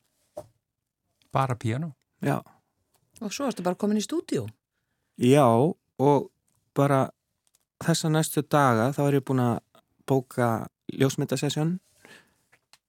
[1.32, 1.92] Bara piano.
[2.22, 2.40] já,
[3.20, 4.46] Og svo ertu bara komin í stúdíu.
[5.18, 5.46] já
[5.98, 6.30] og
[6.74, 7.10] bara
[7.80, 9.60] þessa næstu daga þá er ég búin að
[10.06, 11.78] bóka ljósmyndasessjón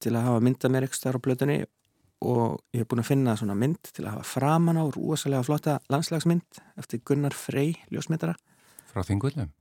[0.03, 1.59] til að hafa mynda mér ekstra á blötunni
[2.27, 5.77] og ég er búin að finna svona mynd til að hafa framan á rosalega flotta
[5.93, 8.33] landslagsmynd eftir Gunnar Frey ljósmyndara.
[8.89, 9.51] Frá þingullum.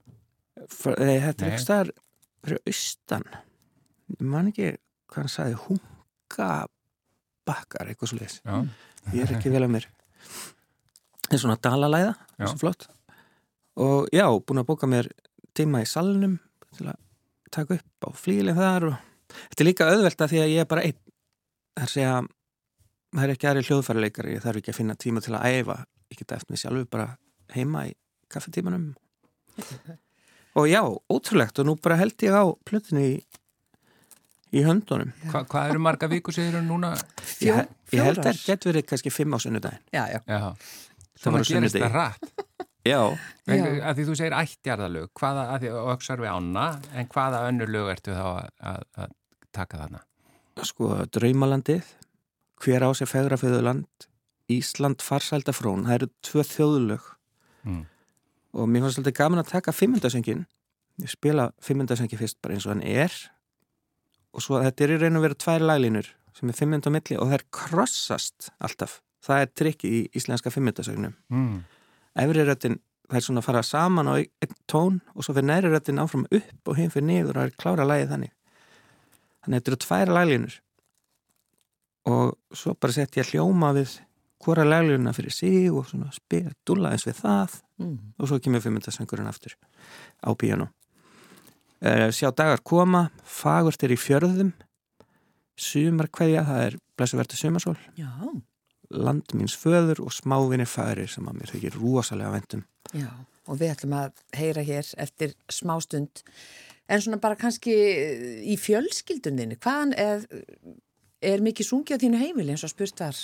[0.57, 1.91] Eh, þetta er ekki staðar
[2.47, 3.27] fyrir austan.
[4.17, 4.73] Ég man ekki
[5.11, 5.59] hvað hann sagði
[6.47, 8.39] hunkabakkar eitthvað svo leiðis
[9.15, 9.89] ég er ekki vel að mér.
[11.27, 12.47] En svona dalalæða, Já.
[12.47, 12.85] svo flott.
[13.83, 15.09] Og já, búin að bóka mér
[15.59, 16.37] tíma í salnum
[16.77, 17.01] til að
[17.51, 19.01] taka upp á flílinn þar og
[19.35, 20.99] þetta er líka auðvelda því að ég er bara einn.
[21.77, 22.15] Það er að segja
[23.17, 25.77] það er ekki aðri hljóðfæraleikar ég þarf ekki að finna tíma til að æfa.
[26.13, 27.09] Ég geta eftir mig sjálfur bara
[27.57, 27.95] heima í
[28.33, 28.87] kaffetímanum
[30.57, 30.81] og já,
[31.13, 31.59] ótrúlegt.
[31.61, 33.15] Og nú bara held ég á plötinu í,
[34.57, 35.13] í höndunum.
[35.31, 36.95] Hva, hvað eru marga viku segir núna?
[37.21, 39.85] Fjó, ég, ég held að það getur verið kannski fimm á sunnudaginn.
[39.93, 40.21] Já, já.
[40.25, 40.41] Já,
[41.17, 43.01] Það svona var á gerist það rætt já,
[43.47, 43.67] En, Já.
[43.91, 46.65] að því þú segir ættjarðalög, hvaða, að því að öksar við ána,
[46.99, 49.13] en hvaða önnur lög ertu þá að, að, að
[49.55, 50.01] taka þarna?
[50.67, 51.85] sko, draumalandið
[52.65, 54.07] hver á sér fegra föðurland
[54.51, 57.13] Ísland farsælda frón það eru tvö þjóðlög
[57.67, 57.83] Mm.
[58.55, 60.45] og mér fannst alltaf gaman að taka fimmundasöngin
[61.03, 63.11] ég spila fimmundasöngi fyrst bara eins og hann er
[64.35, 67.17] og svo þetta er í raun og veru tvær laglínur sem er fimmund á milli
[67.19, 71.65] og það er krossast alltaf, það er trikki í íslenska fimmundasögnum Mm.
[72.23, 75.73] Efri röttin, það er svona að fara saman á einn tón og svo fyrir næri
[75.73, 78.33] röttin áfram upp og hinn fyrir niður og það er klára lagið þannig.
[79.43, 80.57] Þannig að þetta eru tvær laglínur.
[82.07, 83.99] Og svo bara sett ég hljóma við
[84.43, 87.61] hvora laglínuna fyrir sig og svona spila, dúlla eins við það.
[87.77, 87.97] Mm.
[88.17, 89.53] og svo kemur fimmundasöngurinn aftur
[90.25, 90.71] á píano
[91.85, 94.53] uh, sjá dagar koma fagurt er í fjörðum.
[95.57, 97.77] Sumar kveðja, það er blessuvertu sumarsól.
[97.97, 98.11] Já,
[98.91, 103.11] land míns föður og smávinni færi sem að mér þykir rosalega vendum já.
[103.47, 106.25] Og við ætlum að heyra hér eftir smástund.
[106.91, 107.75] En svona bara kannski
[108.43, 110.25] í fjölskylduninu, hvaðan er,
[111.23, 113.21] er mikið sungið á þínu heimili eins og spurt var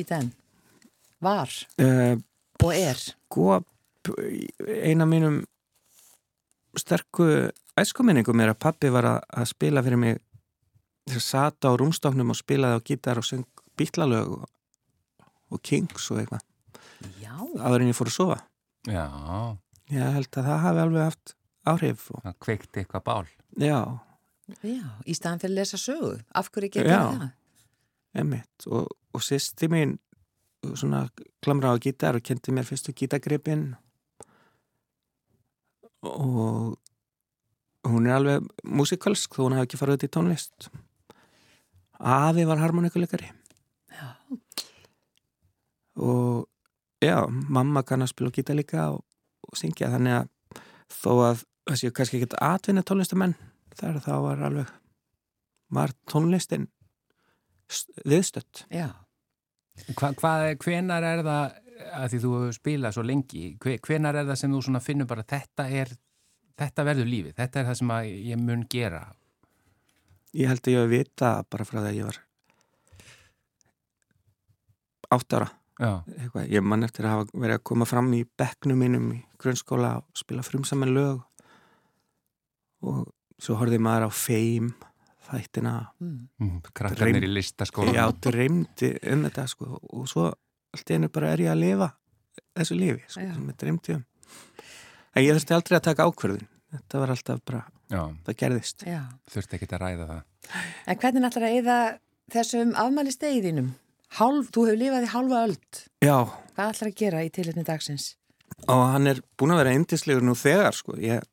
[0.00, 0.30] í den?
[1.24, 2.16] Var uh,
[2.64, 2.96] og er.
[3.00, 3.60] sko
[4.66, 5.42] eina mínum
[6.76, 7.28] sterku
[7.76, 10.20] æskuminningum er að pappi var að, að spila fyrir mig
[11.06, 14.44] þess að sata á rúmstofnum og spilaði á gítar og söng bítlalög og,
[15.52, 16.44] og kings og eitthvað.
[17.22, 18.38] Já, áður en ég fór að sofa.
[18.86, 19.06] Já,
[19.92, 21.34] ég held að það hafi alveg haft
[21.66, 23.26] áhrif og, það kveikti eitthvað bál.
[23.58, 23.80] já,
[24.62, 26.14] já, í staðan fyrir að lesa sögu.
[26.34, 27.26] Af hverju getur það?
[28.16, 29.96] emitt og, og sýsti mín
[30.74, 31.06] svona
[31.44, 33.74] klamra á gítar og kendi mér fyrstu gítagripin
[36.06, 36.76] og
[37.86, 40.68] hún er alveg músikalsk þó hún hafi ekki farið út í tónlist.
[41.96, 43.30] Afi var harmonikuleikari
[43.94, 44.08] Já.
[45.96, 46.46] og
[47.06, 49.04] já, mamma kann að spila á gítar líka og,
[49.46, 53.36] og syngja þannig að þó að það séu kannski ekki atvinna tónlistamenn
[53.76, 54.72] þar þá var alveg
[55.76, 56.68] var tónlistin
[58.06, 58.66] viðstött
[59.92, 61.56] Hva, hvað, hvenar er það,
[61.98, 65.24] að því þú hefur spilað svo lengi, hve, hvenar er það sem þú finnur bara
[65.28, 65.92] þetta er,
[66.56, 69.02] þetta verður lífið, þetta er það sem að ég mun gera.
[70.32, 72.22] Ég held að ég hef vita bara frá það að ég var
[75.16, 76.48] átt ára eitthvað.
[76.52, 80.06] Ég mann eftir að hafa verið að koma fram í bekknum mínum í grunnskóla og
[80.16, 81.20] spila frumsaman lög
[82.86, 83.06] og
[83.42, 84.70] svo horfði maður á feim
[85.26, 86.16] þættina mm.
[86.40, 87.92] mm, krakkarnir Dreym- í listaskóla.
[87.96, 90.28] Já, dreymdi um þetta sko og svo
[90.76, 91.88] allt einu bara er ég að lifa
[92.56, 93.32] þessu lífi sko, Já.
[93.34, 94.04] sem ég dreymdi um
[95.16, 99.00] En ég þurfti aldrei að taka ákvörðin þetta var alltaf bara, Já, það gerðist já.
[99.32, 100.22] þurfti ekki að ræða það.
[100.86, 101.76] En hvernig ætlar að eyða
[102.34, 103.70] þessum afmæli stegiðinum?
[104.16, 105.80] Hálf, þú hefur lifað í hálfa öld.
[106.04, 106.16] Já,
[106.56, 108.14] Hvað ætlar að gera í tilhörni dagsins?
[108.72, 111.24] og hann er búin að vera eindislegur nú þegar sko ég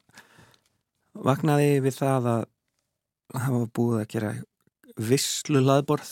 [1.15, 2.41] vaknaði við það að
[3.45, 4.31] hafa búið að gera
[4.97, 6.11] visslu laðborð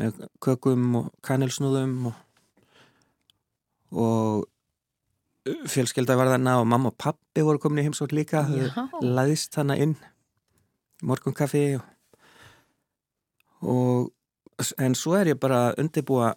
[0.00, 2.18] með kökum og kanilsnúðum og,
[3.94, 9.54] og fjölskylda var þarna og mamma og pappi voru komin í heimsótt líka þau laðist
[9.60, 9.94] hana inn
[11.06, 11.86] morgun kaffi og,
[13.62, 14.10] og
[14.78, 16.34] en svo er ég bara að undirbúa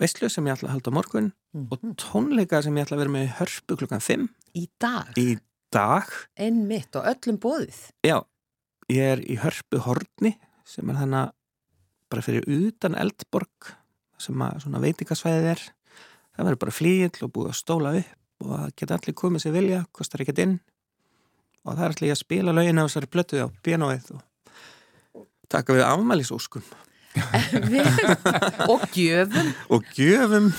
[0.00, 1.94] veistlu sem ég ætla að halda morgun og Mhm.
[1.96, 5.38] tónleika sem ég ætla að vera með í hörpu klukkan 5 Í dag, í
[5.72, 6.04] dag.
[6.38, 7.90] einmitt og öllum bóðið.
[8.04, 8.24] Já,
[8.88, 11.32] ég er í hörpu horni sem er þannig
[12.10, 13.74] bara fyrir utan eldborg
[14.18, 15.60] sem að svona veitingasvæðið er.
[16.36, 19.52] Það verður bara flýill og búið að stóla upp og það geta allir komið sér
[19.52, 20.60] vilja, kostar ekkert inn
[21.66, 24.10] og það er allir að spila lögin á þessari plötu á pianoið
[25.14, 26.62] og taka við afmælisóskum
[28.70, 30.50] og gjöfum, og gjöfum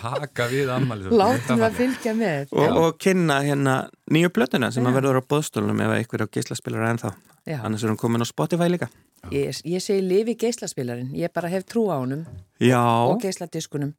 [0.00, 1.10] Taka við ammali.
[1.12, 2.54] látum það fylgja með.
[2.56, 3.74] og, og kynna hérna
[4.10, 7.12] nýju plötuna sem að verður á bóðstólunum ef einhver á gíslaspilara ennþá
[7.44, 7.58] Já.
[7.60, 8.88] annars er hún komin á Spotify líka
[9.32, 12.26] Ég, ég segi lifi geislaspilarinn, ég bara hef trú á honum
[12.60, 13.94] Já, og geisladiskunum.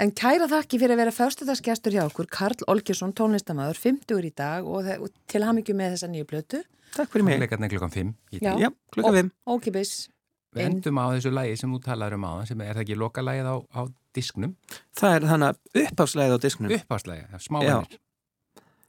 [0.00, 4.68] En kæra þakki fyrir að vera föstudagsgestur hjá okkur, Karl Olgjesson, tónlistamæður, 50 í dag
[4.68, 6.62] og, og til hamingju með þessa nýju plötu.
[6.96, 8.50] takk fyrir mig klukkan 5 í Já.
[8.52, 8.60] dag.
[8.60, 10.08] Já, klukka við Ókipis.
[10.50, 13.50] Við endum á þessu lægi sem þú talaður um á sem er það ekki lokalægið
[13.50, 13.80] á, á
[14.16, 14.54] disknum
[14.98, 17.98] Það er þannig uppáfslæðið á disknum uppáslægi, Já, smáðanir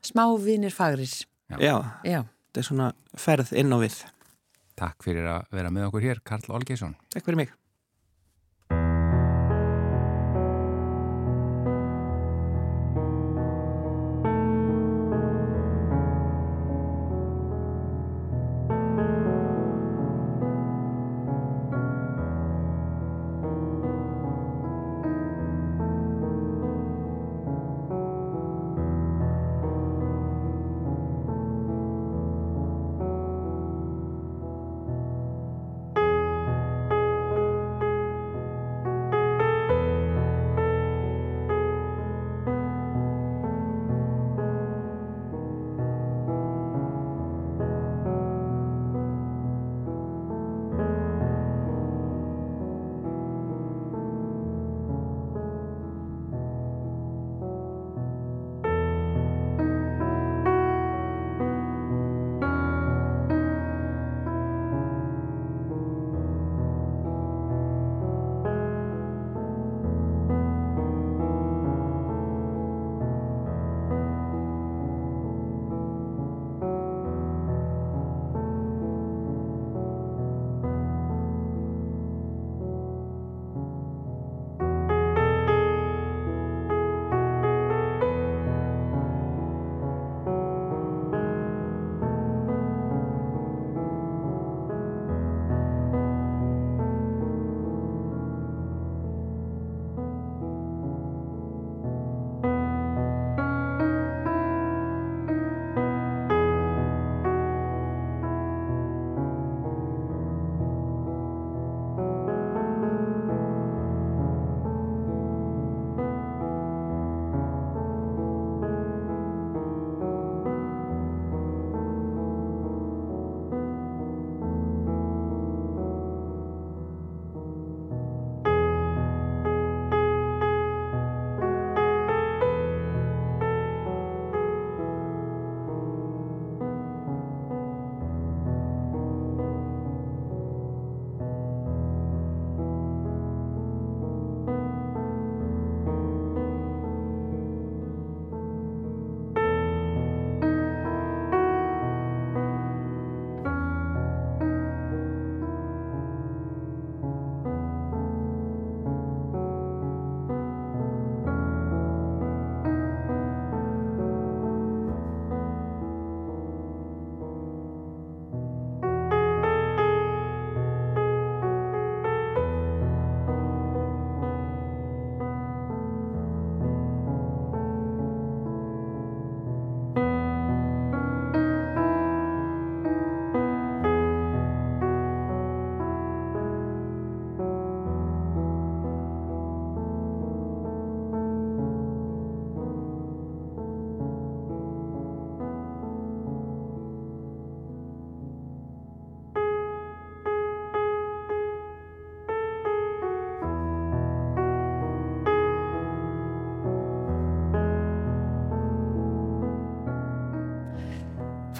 [0.01, 1.11] Smávinir fagrir.
[1.61, 3.99] Já, Já, þetta er svona ferð inn á við.
[4.79, 6.95] Takk fyrir að vera með okkur hér, Karl Olgesson.
[7.13, 7.51] Takk fyrir mig.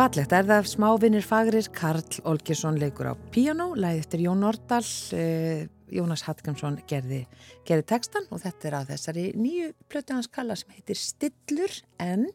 [0.02, 4.82] Fallegt er það smávinnir fagrir, Karl Olgesson leikur á piano, læði eftir Jón Nordal,
[5.14, 7.28] eh, Jónas Hallgrímsson gerði,
[7.70, 12.26] gerði textan og þetta er að þessari nýju plötu hans kalla sem heitir Stillur en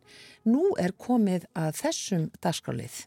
[0.46, 3.02] nú er komið að þessum dagskrálið.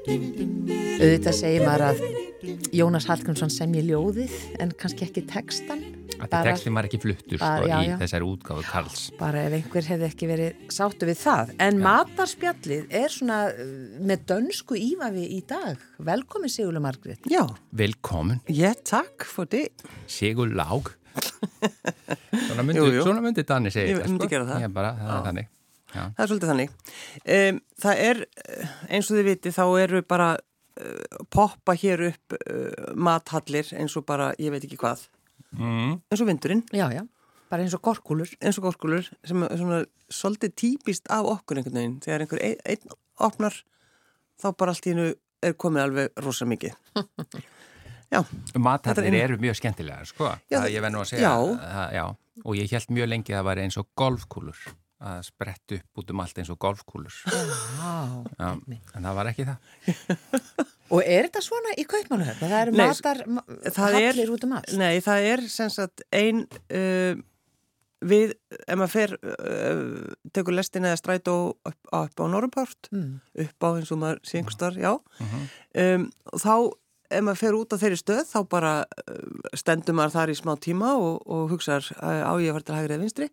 [0.00, 1.98] Auðvitað segir maður að
[2.72, 4.32] Jónas Hallgrímsson semji ljóðið
[4.64, 5.82] en kannski ekki textan.
[6.14, 7.96] Þetta Bara- textin var ekki fluttur bara- sko, já, í já.
[8.00, 9.02] þessari útgáfu Karls.
[9.18, 11.52] Bara ef einhver hefði ekki verið sáttu við það.
[11.58, 15.76] En matarspjallið er svona uh, með dönsku ívafi í dag.
[15.98, 17.20] Velkomin Sigurlu Margrét.
[17.30, 19.68] Ja, Velkommen, ja tak for det.
[20.06, 20.94] Sigur Lág.
[22.50, 23.02] Svona myndi, Jú, jú.
[23.02, 24.60] svona myndi Danni segja Ég þetta, myndi gera það.
[24.62, 25.48] Ég bara, það er þannig.
[25.94, 26.04] Já.
[26.16, 26.74] Það er svolítið þannig.
[27.36, 32.36] Um, það er, eh, eins og þið viti, þá eru bara uh, poppa hér upp
[32.38, 35.08] uh, mathallir eins og bara, ég veit ekki hvað,
[35.50, 35.96] Mm.
[36.12, 37.00] eins og vindurinn, Já, já,
[37.50, 38.28] bara eins og gorkulur.
[38.38, 39.80] eins og gorkulur, sem er svona
[40.14, 41.96] svolítið típist af okkur einhvern veginn.
[42.04, 43.56] Þegar einhver ein, einn opnar,
[44.38, 45.08] þá bara allt í hennu
[45.42, 46.76] er komið alveg rosa mikið.
[48.10, 50.30] Þetta er- eru mjög skemmtilegar, sko.
[50.50, 51.28] Já, það, ég verð nú að segja.
[51.30, 51.58] já.
[51.74, 52.04] Það, já.
[52.44, 54.62] og ég held mjög lengi að það væri eins og golfkúlur
[55.00, 57.90] að sprett upp út um allt eins og golfkúlur Já.
[58.36, 58.50] Já,
[58.94, 59.58] en það var ekki það
[60.90, 62.40] Og er þetta svona í kaupmánuhöfn?
[62.50, 64.72] Það eru Nei, matar ma- það er- hallir út um allt?
[64.80, 67.14] Nei, það er sem sagt ein uh,
[68.10, 68.32] við,
[68.66, 73.20] ef maður fer uh, tekur lestin eða strætó upp, upp á Norruport Mm.
[73.46, 75.46] upp á eins og maður einhverstar, já Mhm.
[75.84, 76.54] um, og þá
[77.10, 80.56] ef maður fer út á þeirri stöð þá bara uh, stendur maður þar í smá
[80.58, 83.30] tíma og, og hugsaður á ég að fara til hægri eða vinstri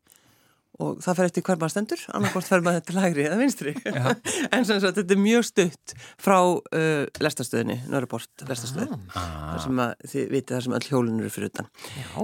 [0.84, 3.72] og það fer eftir hver maður stendur annarkvort fer maður til hægri eða vinstri.
[4.54, 9.96] En sem sagt þetta er mjög stutt frá uh, lestastöðinni, Norruport lestastöð þar sem að
[10.14, 11.72] þið vitið þar sem öll hjólun eru fyrir utan.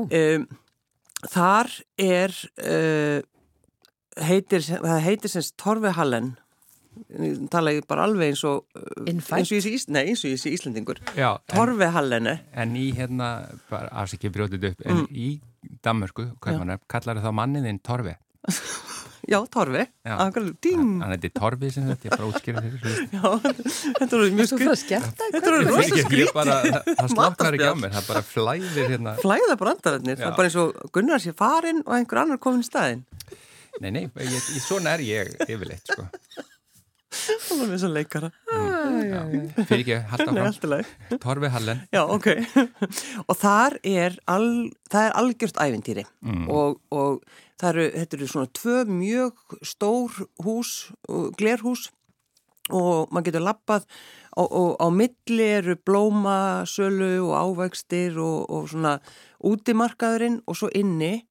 [0.05, 0.45] Um,
[1.33, 1.73] þar
[2.05, 3.19] er uh,
[4.29, 6.33] heitir, það heitir semst Torvehallen
[7.49, 9.39] tala ég bara alveg eins og uh, Innfætt?
[9.39, 13.31] eins og ég sé, nei, eins og ég sé Íslandingur Já, en, í hérna
[14.03, 15.07] afsikið brjótið upp en Mm.
[15.09, 15.31] í
[15.81, 18.13] Danmörku, hvað kallar þá manniðinn Torfi
[19.33, 22.93] já, Torfi, hann heiti Torfi sem þetta, ég bara útskýra þessu.
[23.15, 23.23] Já,
[23.99, 25.77] þetta er mjög Þú skrið fyrir að skemmta Þetta eru eitthvað?
[25.77, 26.57] rosa Ég bara,
[26.89, 29.15] það, slokknar ekki á mér, það bara flæðir hérna.
[29.23, 32.67] Flæða brandararnir, það er bara eins og Gunnar sé farinn og einhver annar komin í
[32.67, 33.05] staðinn.
[33.81, 36.09] Nei, nei, ég, ég, svona er ég yfirleitt, sko.
[37.13, 38.29] Það var með svo leikara.
[39.69, 41.83] Fyrir ekki, halda fram Torfi Hallen.
[41.93, 42.29] Já, ok.
[43.29, 44.47] og þar er, al,
[44.91, 46.05] það er algjört ævintýri.
[46.25, 46.47] Mm.
[46.49, 47.21] og, og
[47.71, 50.71] eru, þetta eru svona tvö mjög stór hús,
[51.39, 51.89] glerhús
[52.71, 53.85] og maður getur lappað
[54.39, 58.97] og, og á milli eru blóma, sölu og ávægstir og, og svona
[59.43, 61.25] útimarkaðurinn og svo inni,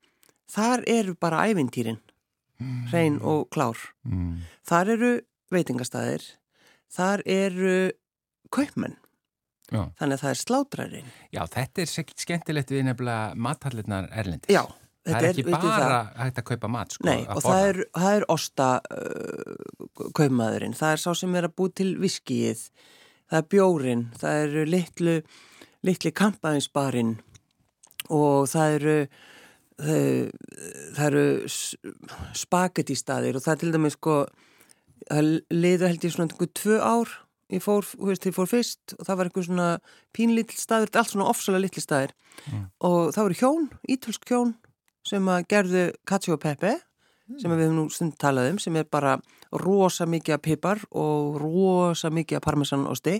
[0.52, 2.00] þar eru bara ævintýrin,
[2.92, 3.80] hrein og klár.
[4.04, 4.42] mm.
[4.68, 5.12] Þar eru
[5.52, 6.26] veitingastæðir,
[6.92, 7.78] þar eru
[8.52, 8.98] kaupmenn,
[9.72, 9.88] Já.
[9.96, 11.10] þannig að það er slátrarinn.
[11.32, 14.66] Já, þetta er skemmtilegt við nefnilega mathallinnar erlendis Já,
[15.02, 16.10] Það er ekki veitir bara það.
[16.20, 20.94] hægt að kaupa mat, sko Nei, og það er, það er osta uh, kaupmaðurinn, það
[20.94, 22.62] er sá sem er að bú til viskið,
[23.32, 25.16] það er bjórin, það eru litlu,
[25.82, 27.16] litli kampaðinsbarinn
[28.14, 28.96] og það eru,
[29.82, 31.26] það, eru
[32.44, 34.16] spagettistæðir og það er til dæmis sko,
[35.10, 37.18] það liður held ég svona einhver tvö ár,
[37.50, 39.70] ég fór, veist, ég fór fyrst og það var einhver svona
[40.14, 42.14] pínlítl staður, er allt svona ofsalega litli staðir.
[42.80, 44.54] Og það voru hjón, ítölsk hjón
[45.06, 46.72] sem að gerðu Cacio e Pepe
[47.40, 49.16] sem við höfum nú stund talað um sem er bara
[49.62, 53.18] rosa mikið af pipar og rosa mikið af parmesanosti.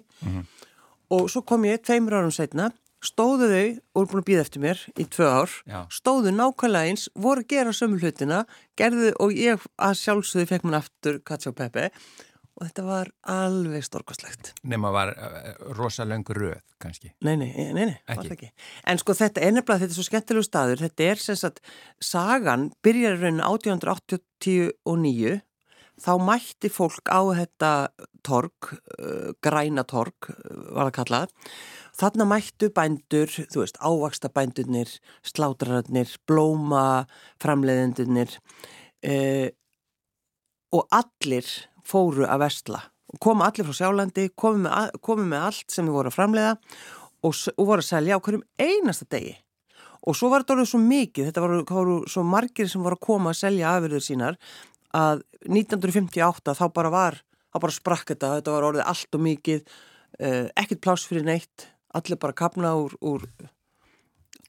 [1.13, 2.71] Og svo kom ég tveimur árum setna
[3.03, 3.69] stóðu þau
[3.99, 5.81] og voru búin að býða eftir mér í tvö ár, Já.
[5.91, 8.45] stóðu nákvæmlega eins voru að gera sömu hlutina
[8.79, 11.89] gerðu og ég að sjálfsögðu fekk mér aftur Cacio e Pepe
[12.59, 17.13] og þetta var alveg storkoslegt Nefna var uh, rosalöngu röð, kannski.
[17.25, 18.51] Nei, nei, nei, nei, var Ekki?
[18.89, 21.63] En sko þetta er nefnilega, þetta er svo skemmtilegu staður, þetta er sem sagt,
[22.03, 25.39] sagan byrjar í rauninu 1889,
[26.03, 27.73] þá mætti fólk á þetta
[28.27, 30.31] torg, uh, græna torg,
[30.73, 31.35] var það kallað.
[31.99, 34.93] Þarna mættu bændur, þú veist, ávaksta bændurnir,
[35.29, 37.05] slátrararnir, blóma,
[37.43, 39.49] framleiðendurnir uh,
[40.73, 41.49] og allir
[41.87, 42.83] fóru að vestla.
[43.21, 46.53] Koma allir frá sjálandi, komu með, komu með allt sem við voru að framleiða
[47.23, 49.35] og, og voru að selja á hverjum einasta degi.
[50.03, 53.07] Og svo var þetta orðið svo mikið, þetta voru, voru svo margir sem voru að
[53.07, 54.39] koma að selja afurður sínar
[54.97, 57.19] að 1958 þá bara var,
[57.53, 59.77] þá bara sprakk þetta, þetta var orðið allt og mikið,
[60.19, 63.29] uh, ekkert pláss fyrir neitt, allir bara kapna úr, úr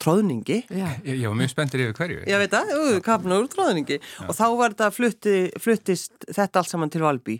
[0.01, 0.59] tróðningi.
[0.69, 0.87] Já.
[1.05, 2.21] Ég, var mjög spenntur yfir hverju.
[2.29, 6.71] Ég veit það, jú, kapna úr tróðningi og þá var þetta flutti, fluttist þetta allt
[6.71, 7.37] saman til Valby.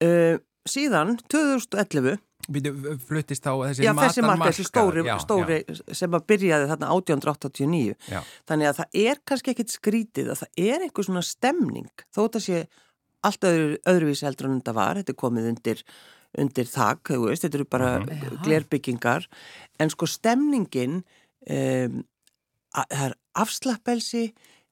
[0.00, 0.36] Uh,
[0.68, 2.20] síðan, 2011
[2.50, 2.70] Býtu,
[3.04, 5.58] fluttist á þessi Já, þessi marka, þessi stóri, Já, stóri
[5.94, 8.20] sem að byrjaði þarna 1889 Já.
[8.48, 12.42] þannig að það er kannski ekkit skrítið að það er einhver svona stemning þó þetta
[12.46, 12.62] sé
[13.28, 15.84] allt öðru, öðruvísi heldur en þetta var, þetta er komið undir
[16.38, 18.28] undir þak, þú veist, þetta eru bara Já.
[18.44, 19.26] glerbyggingar.
[19.82, 21.00] En sko stemningin
[21.48, 22.02] um,
[22.74, 24.24] að, það er afslappelsi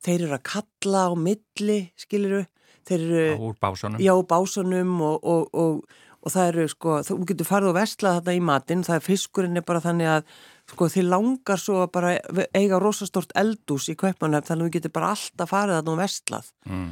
[0.05, 2.45] þeir eru að kalla á milli skiliru,
[2.87, 7.19] þeir eru Já, úr básunum Já, básunum og, og, og, og það eru sko, þú
[7.33, 10.31] getur farið og vestlað þarna í matinn, það er fiskurinn er bara þannig að
[10.69, 12.15] sko þið langar svo að bara
[12.57, 16.51] eiga rosastort eldús í kaupmannöfn þannig að þú getur bara alltaf farið þarna og vestlað
[16.69, 16.89] mm.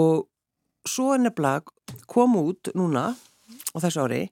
[0.00, 0.24] og
[0.88, 4.22] svo er nefnilega kom út núna á þessu ári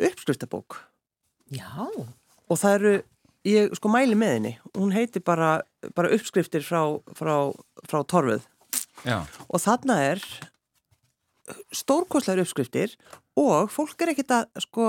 [0.00, 0.80] uppskriftabók
[1.52, 1.86] Já.
[1.86, 2.94] og það eru,
[3.48, 5.62] ég sko mæli með henni, hún heitir bara,
[5.96, 6.82] bara uppskriftir frá,
[7.18, 7.34] frá,
[7.88, 8.44] frá torfuð
[9.06, 10.20] Já, og þarna er
[11.74, 12.92] stórkostlegar uppskriftir
[13.40, 14.86] og fólk er ekkit að sko,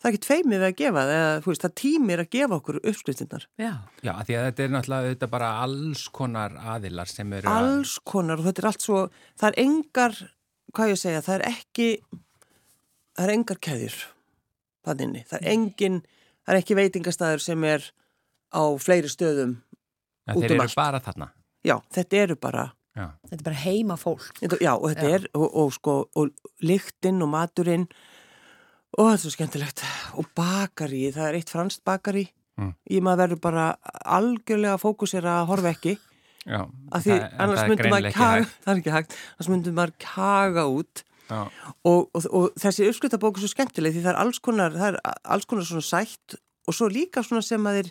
[0.00, 2.56] það er ekki feimið við að gefa það, eða þú veist, það tímir að gefa
[2.60, 3.44] okkur uppskriftinnar.
[3.60, 3.72] Já.
[4.06, 7.50] Já, af því að þetta er náttúrulega þetta er bara alls konar aðilar sem eru
[7.52, 9.02] að- Alls konar og þetta er allt svo,
[9.36, 10.16] það er engar,
[10.72, 11.88] hvað ég segja, það er ekki,
[13.16, 13.98] það er engar keðjur
[14.86, 15.24] það inni.
[15.28, 16.02] Það er engin,
[16.46, 17.90] það er ekki veitingastæður sem er
[18.54, 19.56] á fleiri stöðum.
[20.26, 20.74] Já, út þeir um eru allt.
[20.76, 21.28] bara þarna.
[21.66, 24.30] Já, þetta eru bara, Já, Þetta er bara heima fólk.
[24.40, 25.14] þetta, já, og þetta Já.
[25.18, 26.30] er, og, og sko, og
[26.64, 27.82] lyktinn og maturinn,
[28.96, 29.82] og þetta er svo skemmtilegt.
[30.16, 32.70] Og bakari, það er eitt franskt bakari, Mm.
[32.88, 33.76] ég maður verður bara
[34.08, 35.98] algjörlega fókusera að horfa ekki.
[36.46, 36.62] já.
[36.90, 38.54] Af því það- annars það er myndum maður kaga, hægt.
[38.64, 43.44] það er ekki hægt, annars myndum maður kaga út og, og, og þessi uppskriftabók er
[43.44, 47.22] svo skemmtileg því það er alls konar, er alls konar svona sætt og svo líka
[47.26, 47.90] svona sem að þeir,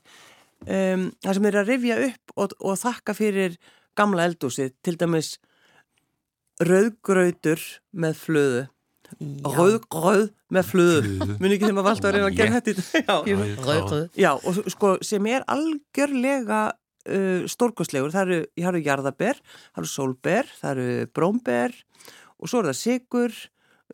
[0.68, 3.58] um, það sem er að rifja upp og, og þakka fyrir
[3.96, 5.36] gamla eldúsið, til dæmis
[6.64, 7.62] rauðgrautur
[7.96, 8.64] með flöðu.
[9.46, 10.26] Rauðgrauð
[10.56, 11.28] með flöðu.
[11.40, 13.36] Muni ekki þeim að valda að reyna að gera þetta í.
[13.66, 13.94] Rauð.
[14.20, 20.52] Já, og sko sem er algjörlega uh, stórkostlegur, það eru, haru jarðaber, það eru sólber,
[20.62, 21.78] það eru brómber
[22.42, 23.36] og svo er það sigur,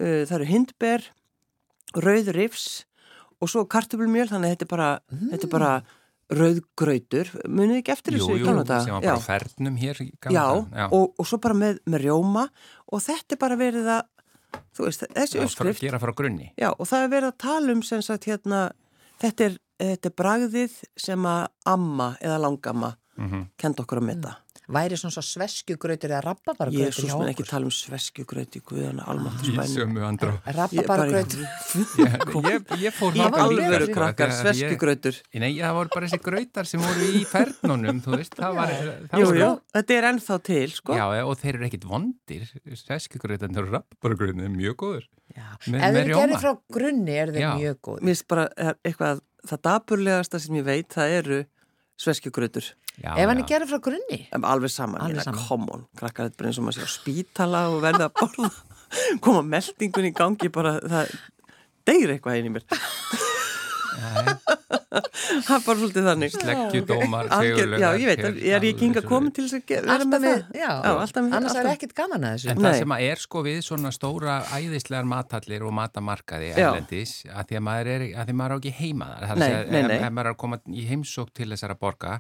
[0.01, 1.07] uh, það eru hindber,
[2.01, 2.67] rauðrifs
[3.41, 4.89] og svo kartöflumjöl, þannig að þetta er bara,
[5.31, 5.71] þetta er bara
[6.31, 8.85] rauðgrautur, munið ekki eftir jú, þessu í jú, gamla daga?
[8.85, 9.11] sem var Já.
[9.11, 10.85] bara fernum hér í gamla Já, daga.
[10.95, 12.45] og, og svo bara með, með rjóma
[12.87, 14.05] og þetta er bara verið að,
[14.77, 16.47] þú veist, þessi Já, uppskrift gera frá grunni.
[16.59, 18.61] Já, og það er verið að tala um sem sagt hérna,
[19.23, 20.77] þetta er, þetta er bragðið
[21.07, 21.43] sem að
[21.75, 24.29] amma eða langamma Mm kenda okkur að metta.
[24.71, 29.51] Væri svona svo sveskjugrautur eða rabbabargrautur Jésús minn ekki tala um sveskjugraut í guðana almáttur
[29.51, 30.29] spæni.
[30.57, 31.41] Rabbabargrautur.
[32.01, 32.15] Ég,
[32.47, 35.17] ég, ég fór Alvöru sko, krakkar, sveskjugrautur.
[35.41, 38.73] Nei, það voru bara þessi grautar sem voru í fernunum, þú veist, það var...
[39.11, 40.97] Það Jú, jú, þetta er ennþá til, sko.
[40.97, 42.45] Já, og þeir eru ekkit vondir,
[42.83, 45.07] sveskjugrautan, þeir eru rapparagrautin, er mjög góður.
[45.35, 45.47] Já.
[45.67, 47.99] Með- Ef þeir gerir frá grunni er þeir mjög góð.
[48.01, 51.41] Mér finnst bara eh, eitthvað, það daburlegasta sem ég veit, það eru
[52.01, 52.65] sveskjugrautur.
[53.01, 53.43] Já, Ef hann já.
[53.43, 54.19] er gerir frá grunni.
[54.41, 55.39] Alveg saman, Alveg er saman.
[55.39, 58.15] að come on, krakkar, þetta bara eins og maður sé á spítala og verða að
[58.19, 58.49] borða,
[59.25, 61.13] koma meldingun í gangi, bara það
[61.87, 62.65] deyr eitthvað inn í mér.
[64.91, 66.33] það er bara svolítið þannig.
[66.35, 70.07] Sleggjudómar, sigurlaugar, já, ég veit, hér, er ég ekki hinga komin til þess að vera
[70.11, 70.43] með það?
[70.59, 72.49] já, Já, alltaf með- annars er ekkit gaman að þessu.
[72.51, 72.65] En Nei.
[72.67, 76.59] það sem að er sko við svona stóra æðislegar matallir og matamarkaði Já.
[76.67, 79.27] erlendis að því að maður er, að því maður á ekki heima þar.
[79.31, 82.19] Það er að maður er að koma í heimsók til þessara borga,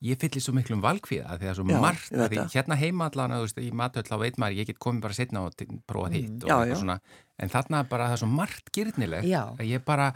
[0.00, 2.76] ég fyllir svo miklum valkvíða því að svo Já, margt, ég veit að því, hérna
[2.80, 5.56] heima allan þú veist, í matöll þá veit maður, ég get komið bara setna og
[5.60, 6.78] t- prófað hitt og Mm, Já, eitthvað já.
[6.80, 7.00] svona
[7.40, 9.42] en þarna bara það er svo margt gyrnilegt Já.
[9.56, 10.06] að ég bara,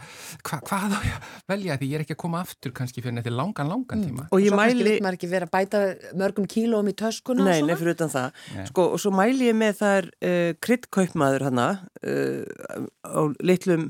[0.45, 3.17] hva, hvað á ég að velja því ég er ekki að koma aftur kannski fyrir
[3.21, 5.81] eftir langan, langan tíma Og ég Svo kannski mæli, vil maður ekki vera að bæta
[6.21, 7.67] mörgum kílóum í töskuna og nei, svona.
[7.73, 8.65] nei, fyrir utan það, Nei.
[8.69, 11.67] sko, og svo mæli ég með það er uh, kryddkaupmaður hana
[12.05, 12.45] uh,
[13.09, 13.89] á litlum,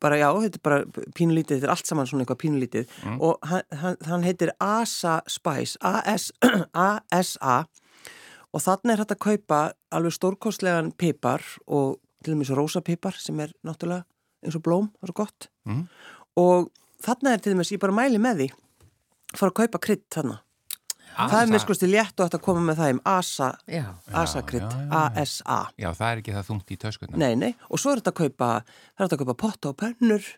[0.00, 0.84] bara já, þetta er bara
[1.18, 3.20] pínulítið, þetta er allt saman svona eitthvað pínulítið Mm.
[3.20, 6.32] og hann, hann, hann heitir Asa Spice, A-S-
[6.74, 7.64] A-S-A
[8.54, 9.60] og þannig er hægt að kaupa
[9.92, 14.04] alveg stórkostlegan pipar og til dæmis rósapipar sem er náttúrulega
[14.44, 15.86] eins og blóm, það er svo gott Mm.
[16.36, 16.70] og
[17.04, 18.50] þarna er til dæmis, ég bara mæli með því
[19.34, 20.04] fara að kaupa krydd
[21.14, 23.84] þarna það er mér til létt og ætti að koma með það í ASA, Já.
[24.22, 25.02] ASA krydd, já.
[25.22, 28.20] ASA það er ekki það þungt í töskuna nei, nei, og svo er þetta að
[28.22, 30.30] kaupa það er þetta að kaupa potta og pönnur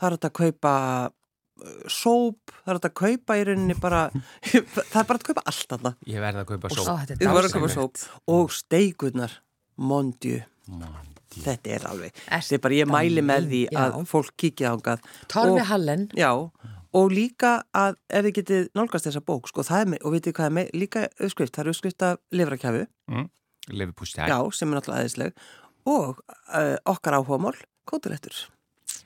[0.00, 0.74] það er þetta að kaupa
[1.10, 4.02] uh, sóp, það er þetta að kaupa í rauninni bara,
[4.50, 7.24] það er bara að kaupa allt þarna Ég verði að kaupa Ó, sóp þetta er
[7.26, 8.04] Ég var að kaupa sóp
[8.36, 9.38] og steigurnar
[9.80, 11.40] mondju, Mondi.
[11.44, 14.04] þetta er alveg þetta er bara, ég mæli með því að Já.
[14.12, 16.08] fólk kíkja ángað Torfi Hallen.
[16.18, 16.79] Já, og
[17.12, 20.54] líka að ef þið getið nálgast þessa bók, sko, er með, og vitið hvað er
[20.56, 22.86] með, líka uppskrift, það er uppskrift af lifrakjafu,
[23.70, 25.32] Leifupústæk já, sem er náttúrulega aðeinsleg,
[25.86, 27.54] og uh, okkar áhugamál,
[27.86, 28.34] kótulettur.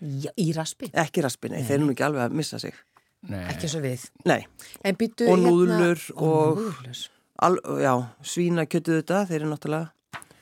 [0.01, 0.89] Já, í raspi.
[0.95, 2.75] Ekki raspinni, þeir eru nú ekki alveg að missa sig.
[3.29, 4.07] Ekki svo við.
[4.29, 4.43] Nei,
[4.85, 7.05] En býtu Og núðlur og- núðlur.
[7.45, 9.91] al, já, svína kjötuð þetta, þeir eru náttúrulega,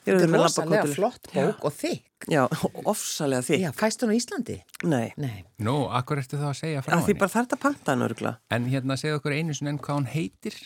[0.02, 2.26] Þetta er rosalega flott bók og þykk.
[2.32, 2.42] Já,
[2.92, 3.60] ofsalega þig.
[3.62, 4.56] Já, fæst hún á Íslandi?
[4.90, 5.44] Nei, Nei.
[5.62, 7.20] Nú, akkur ertu þá að segja frá að því henni?
[7.22, 8.32] bara þarf þetta panta hann örgla.
[8.54, 10.58] En hérna segðu okkur einu sinni enn hvað hún heitir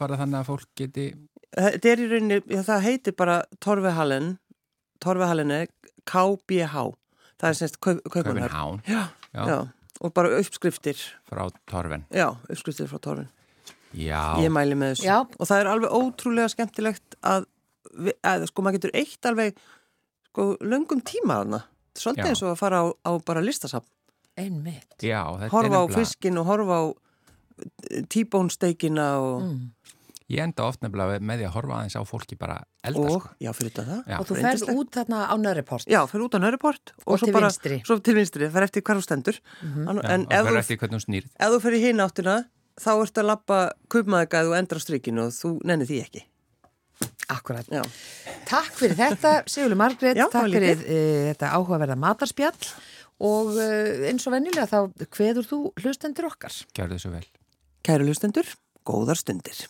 [0.00, 1.06] bara þannig að fólk geti
[1.56, 4.26] Þetta er í rauninni, já, það heitir bara Torfehalen,
[5.00, 5.70] Torfehalen er
[6.10, 6.82] KBH.
[7.40, 8.52] Það er semst kaup, Kaupin kaupunar.
[8.52, 9.02] Hán Já,
[9.32, 9.42] Já.
[9.48, 9.56] já,
[10.04, 13.28] og bara uppskriftir, frá Torfen já, uppskriftir frá Torfin.
[13.96, 15.06] Já, Ég mæli með þessu.
[15.08, 15.16] Já.
[15.38, 17.46] Og það er alveg ótrúlega skemmtilegt að,
[18.22, 19.56] að sko, maður getur eitt alveg,
[20.30, 21.62] sko, löngum tíma þarna.
[21.96, 22.30] Svolítið Já.
[22.32, 23.88] eins og að fara á, á bara listasafn.
[24.36, 24.98] Einmitt.
[25.00, 26.84] já þetta Horfa á fiskin og horfa á
[28.12, 29.42] tíbónsteikina og...
[29.46, 29.64] Mm.
[30.26, 33.28] Ég enda oft nefnilega með því að horfa aðeins á fólki bara elda og, sko.
[33.44, 34.00] já, fyrir þetta það.
[34.10, 34.16] Já.
[34.18, 35.86] Og þú ferð út þarna á Nörreport.
[35.86, 37.78] Já, fyrir út á Nörreport Og svo til bara, vinstri.
[37.86, 39.38] Svo til vinstri, það fer eftir hvar þú stendur.
[39.62, 39.86] Mhm.
[39.86, 41.28] An- Já, En og ef þú, eftir hvernig hún snýrð.
[41.38, 42.36] ef þú fer í hinn áttuna,
[42.76, 46.24] þá ertu að lappa kubmaðegað og endra á strikinu og þú nennir því ekki.
[47.32, 47.66] Akkurat.
[47.70, 47.82] Já.
[48.46, 52.68] Takk fyrir þetta, Sigurður var takk fyrir uh, þetta áhugaverða matarspjall
[53.26, 56.54] og uh, eins og venjulega þá hveður þú hlustendur okkar.
[56.76, 57.24] Gjörðu svo vel.
[57.86, 58.48] Kæru lustendur,
[58.86, 59.66] góðar stundir.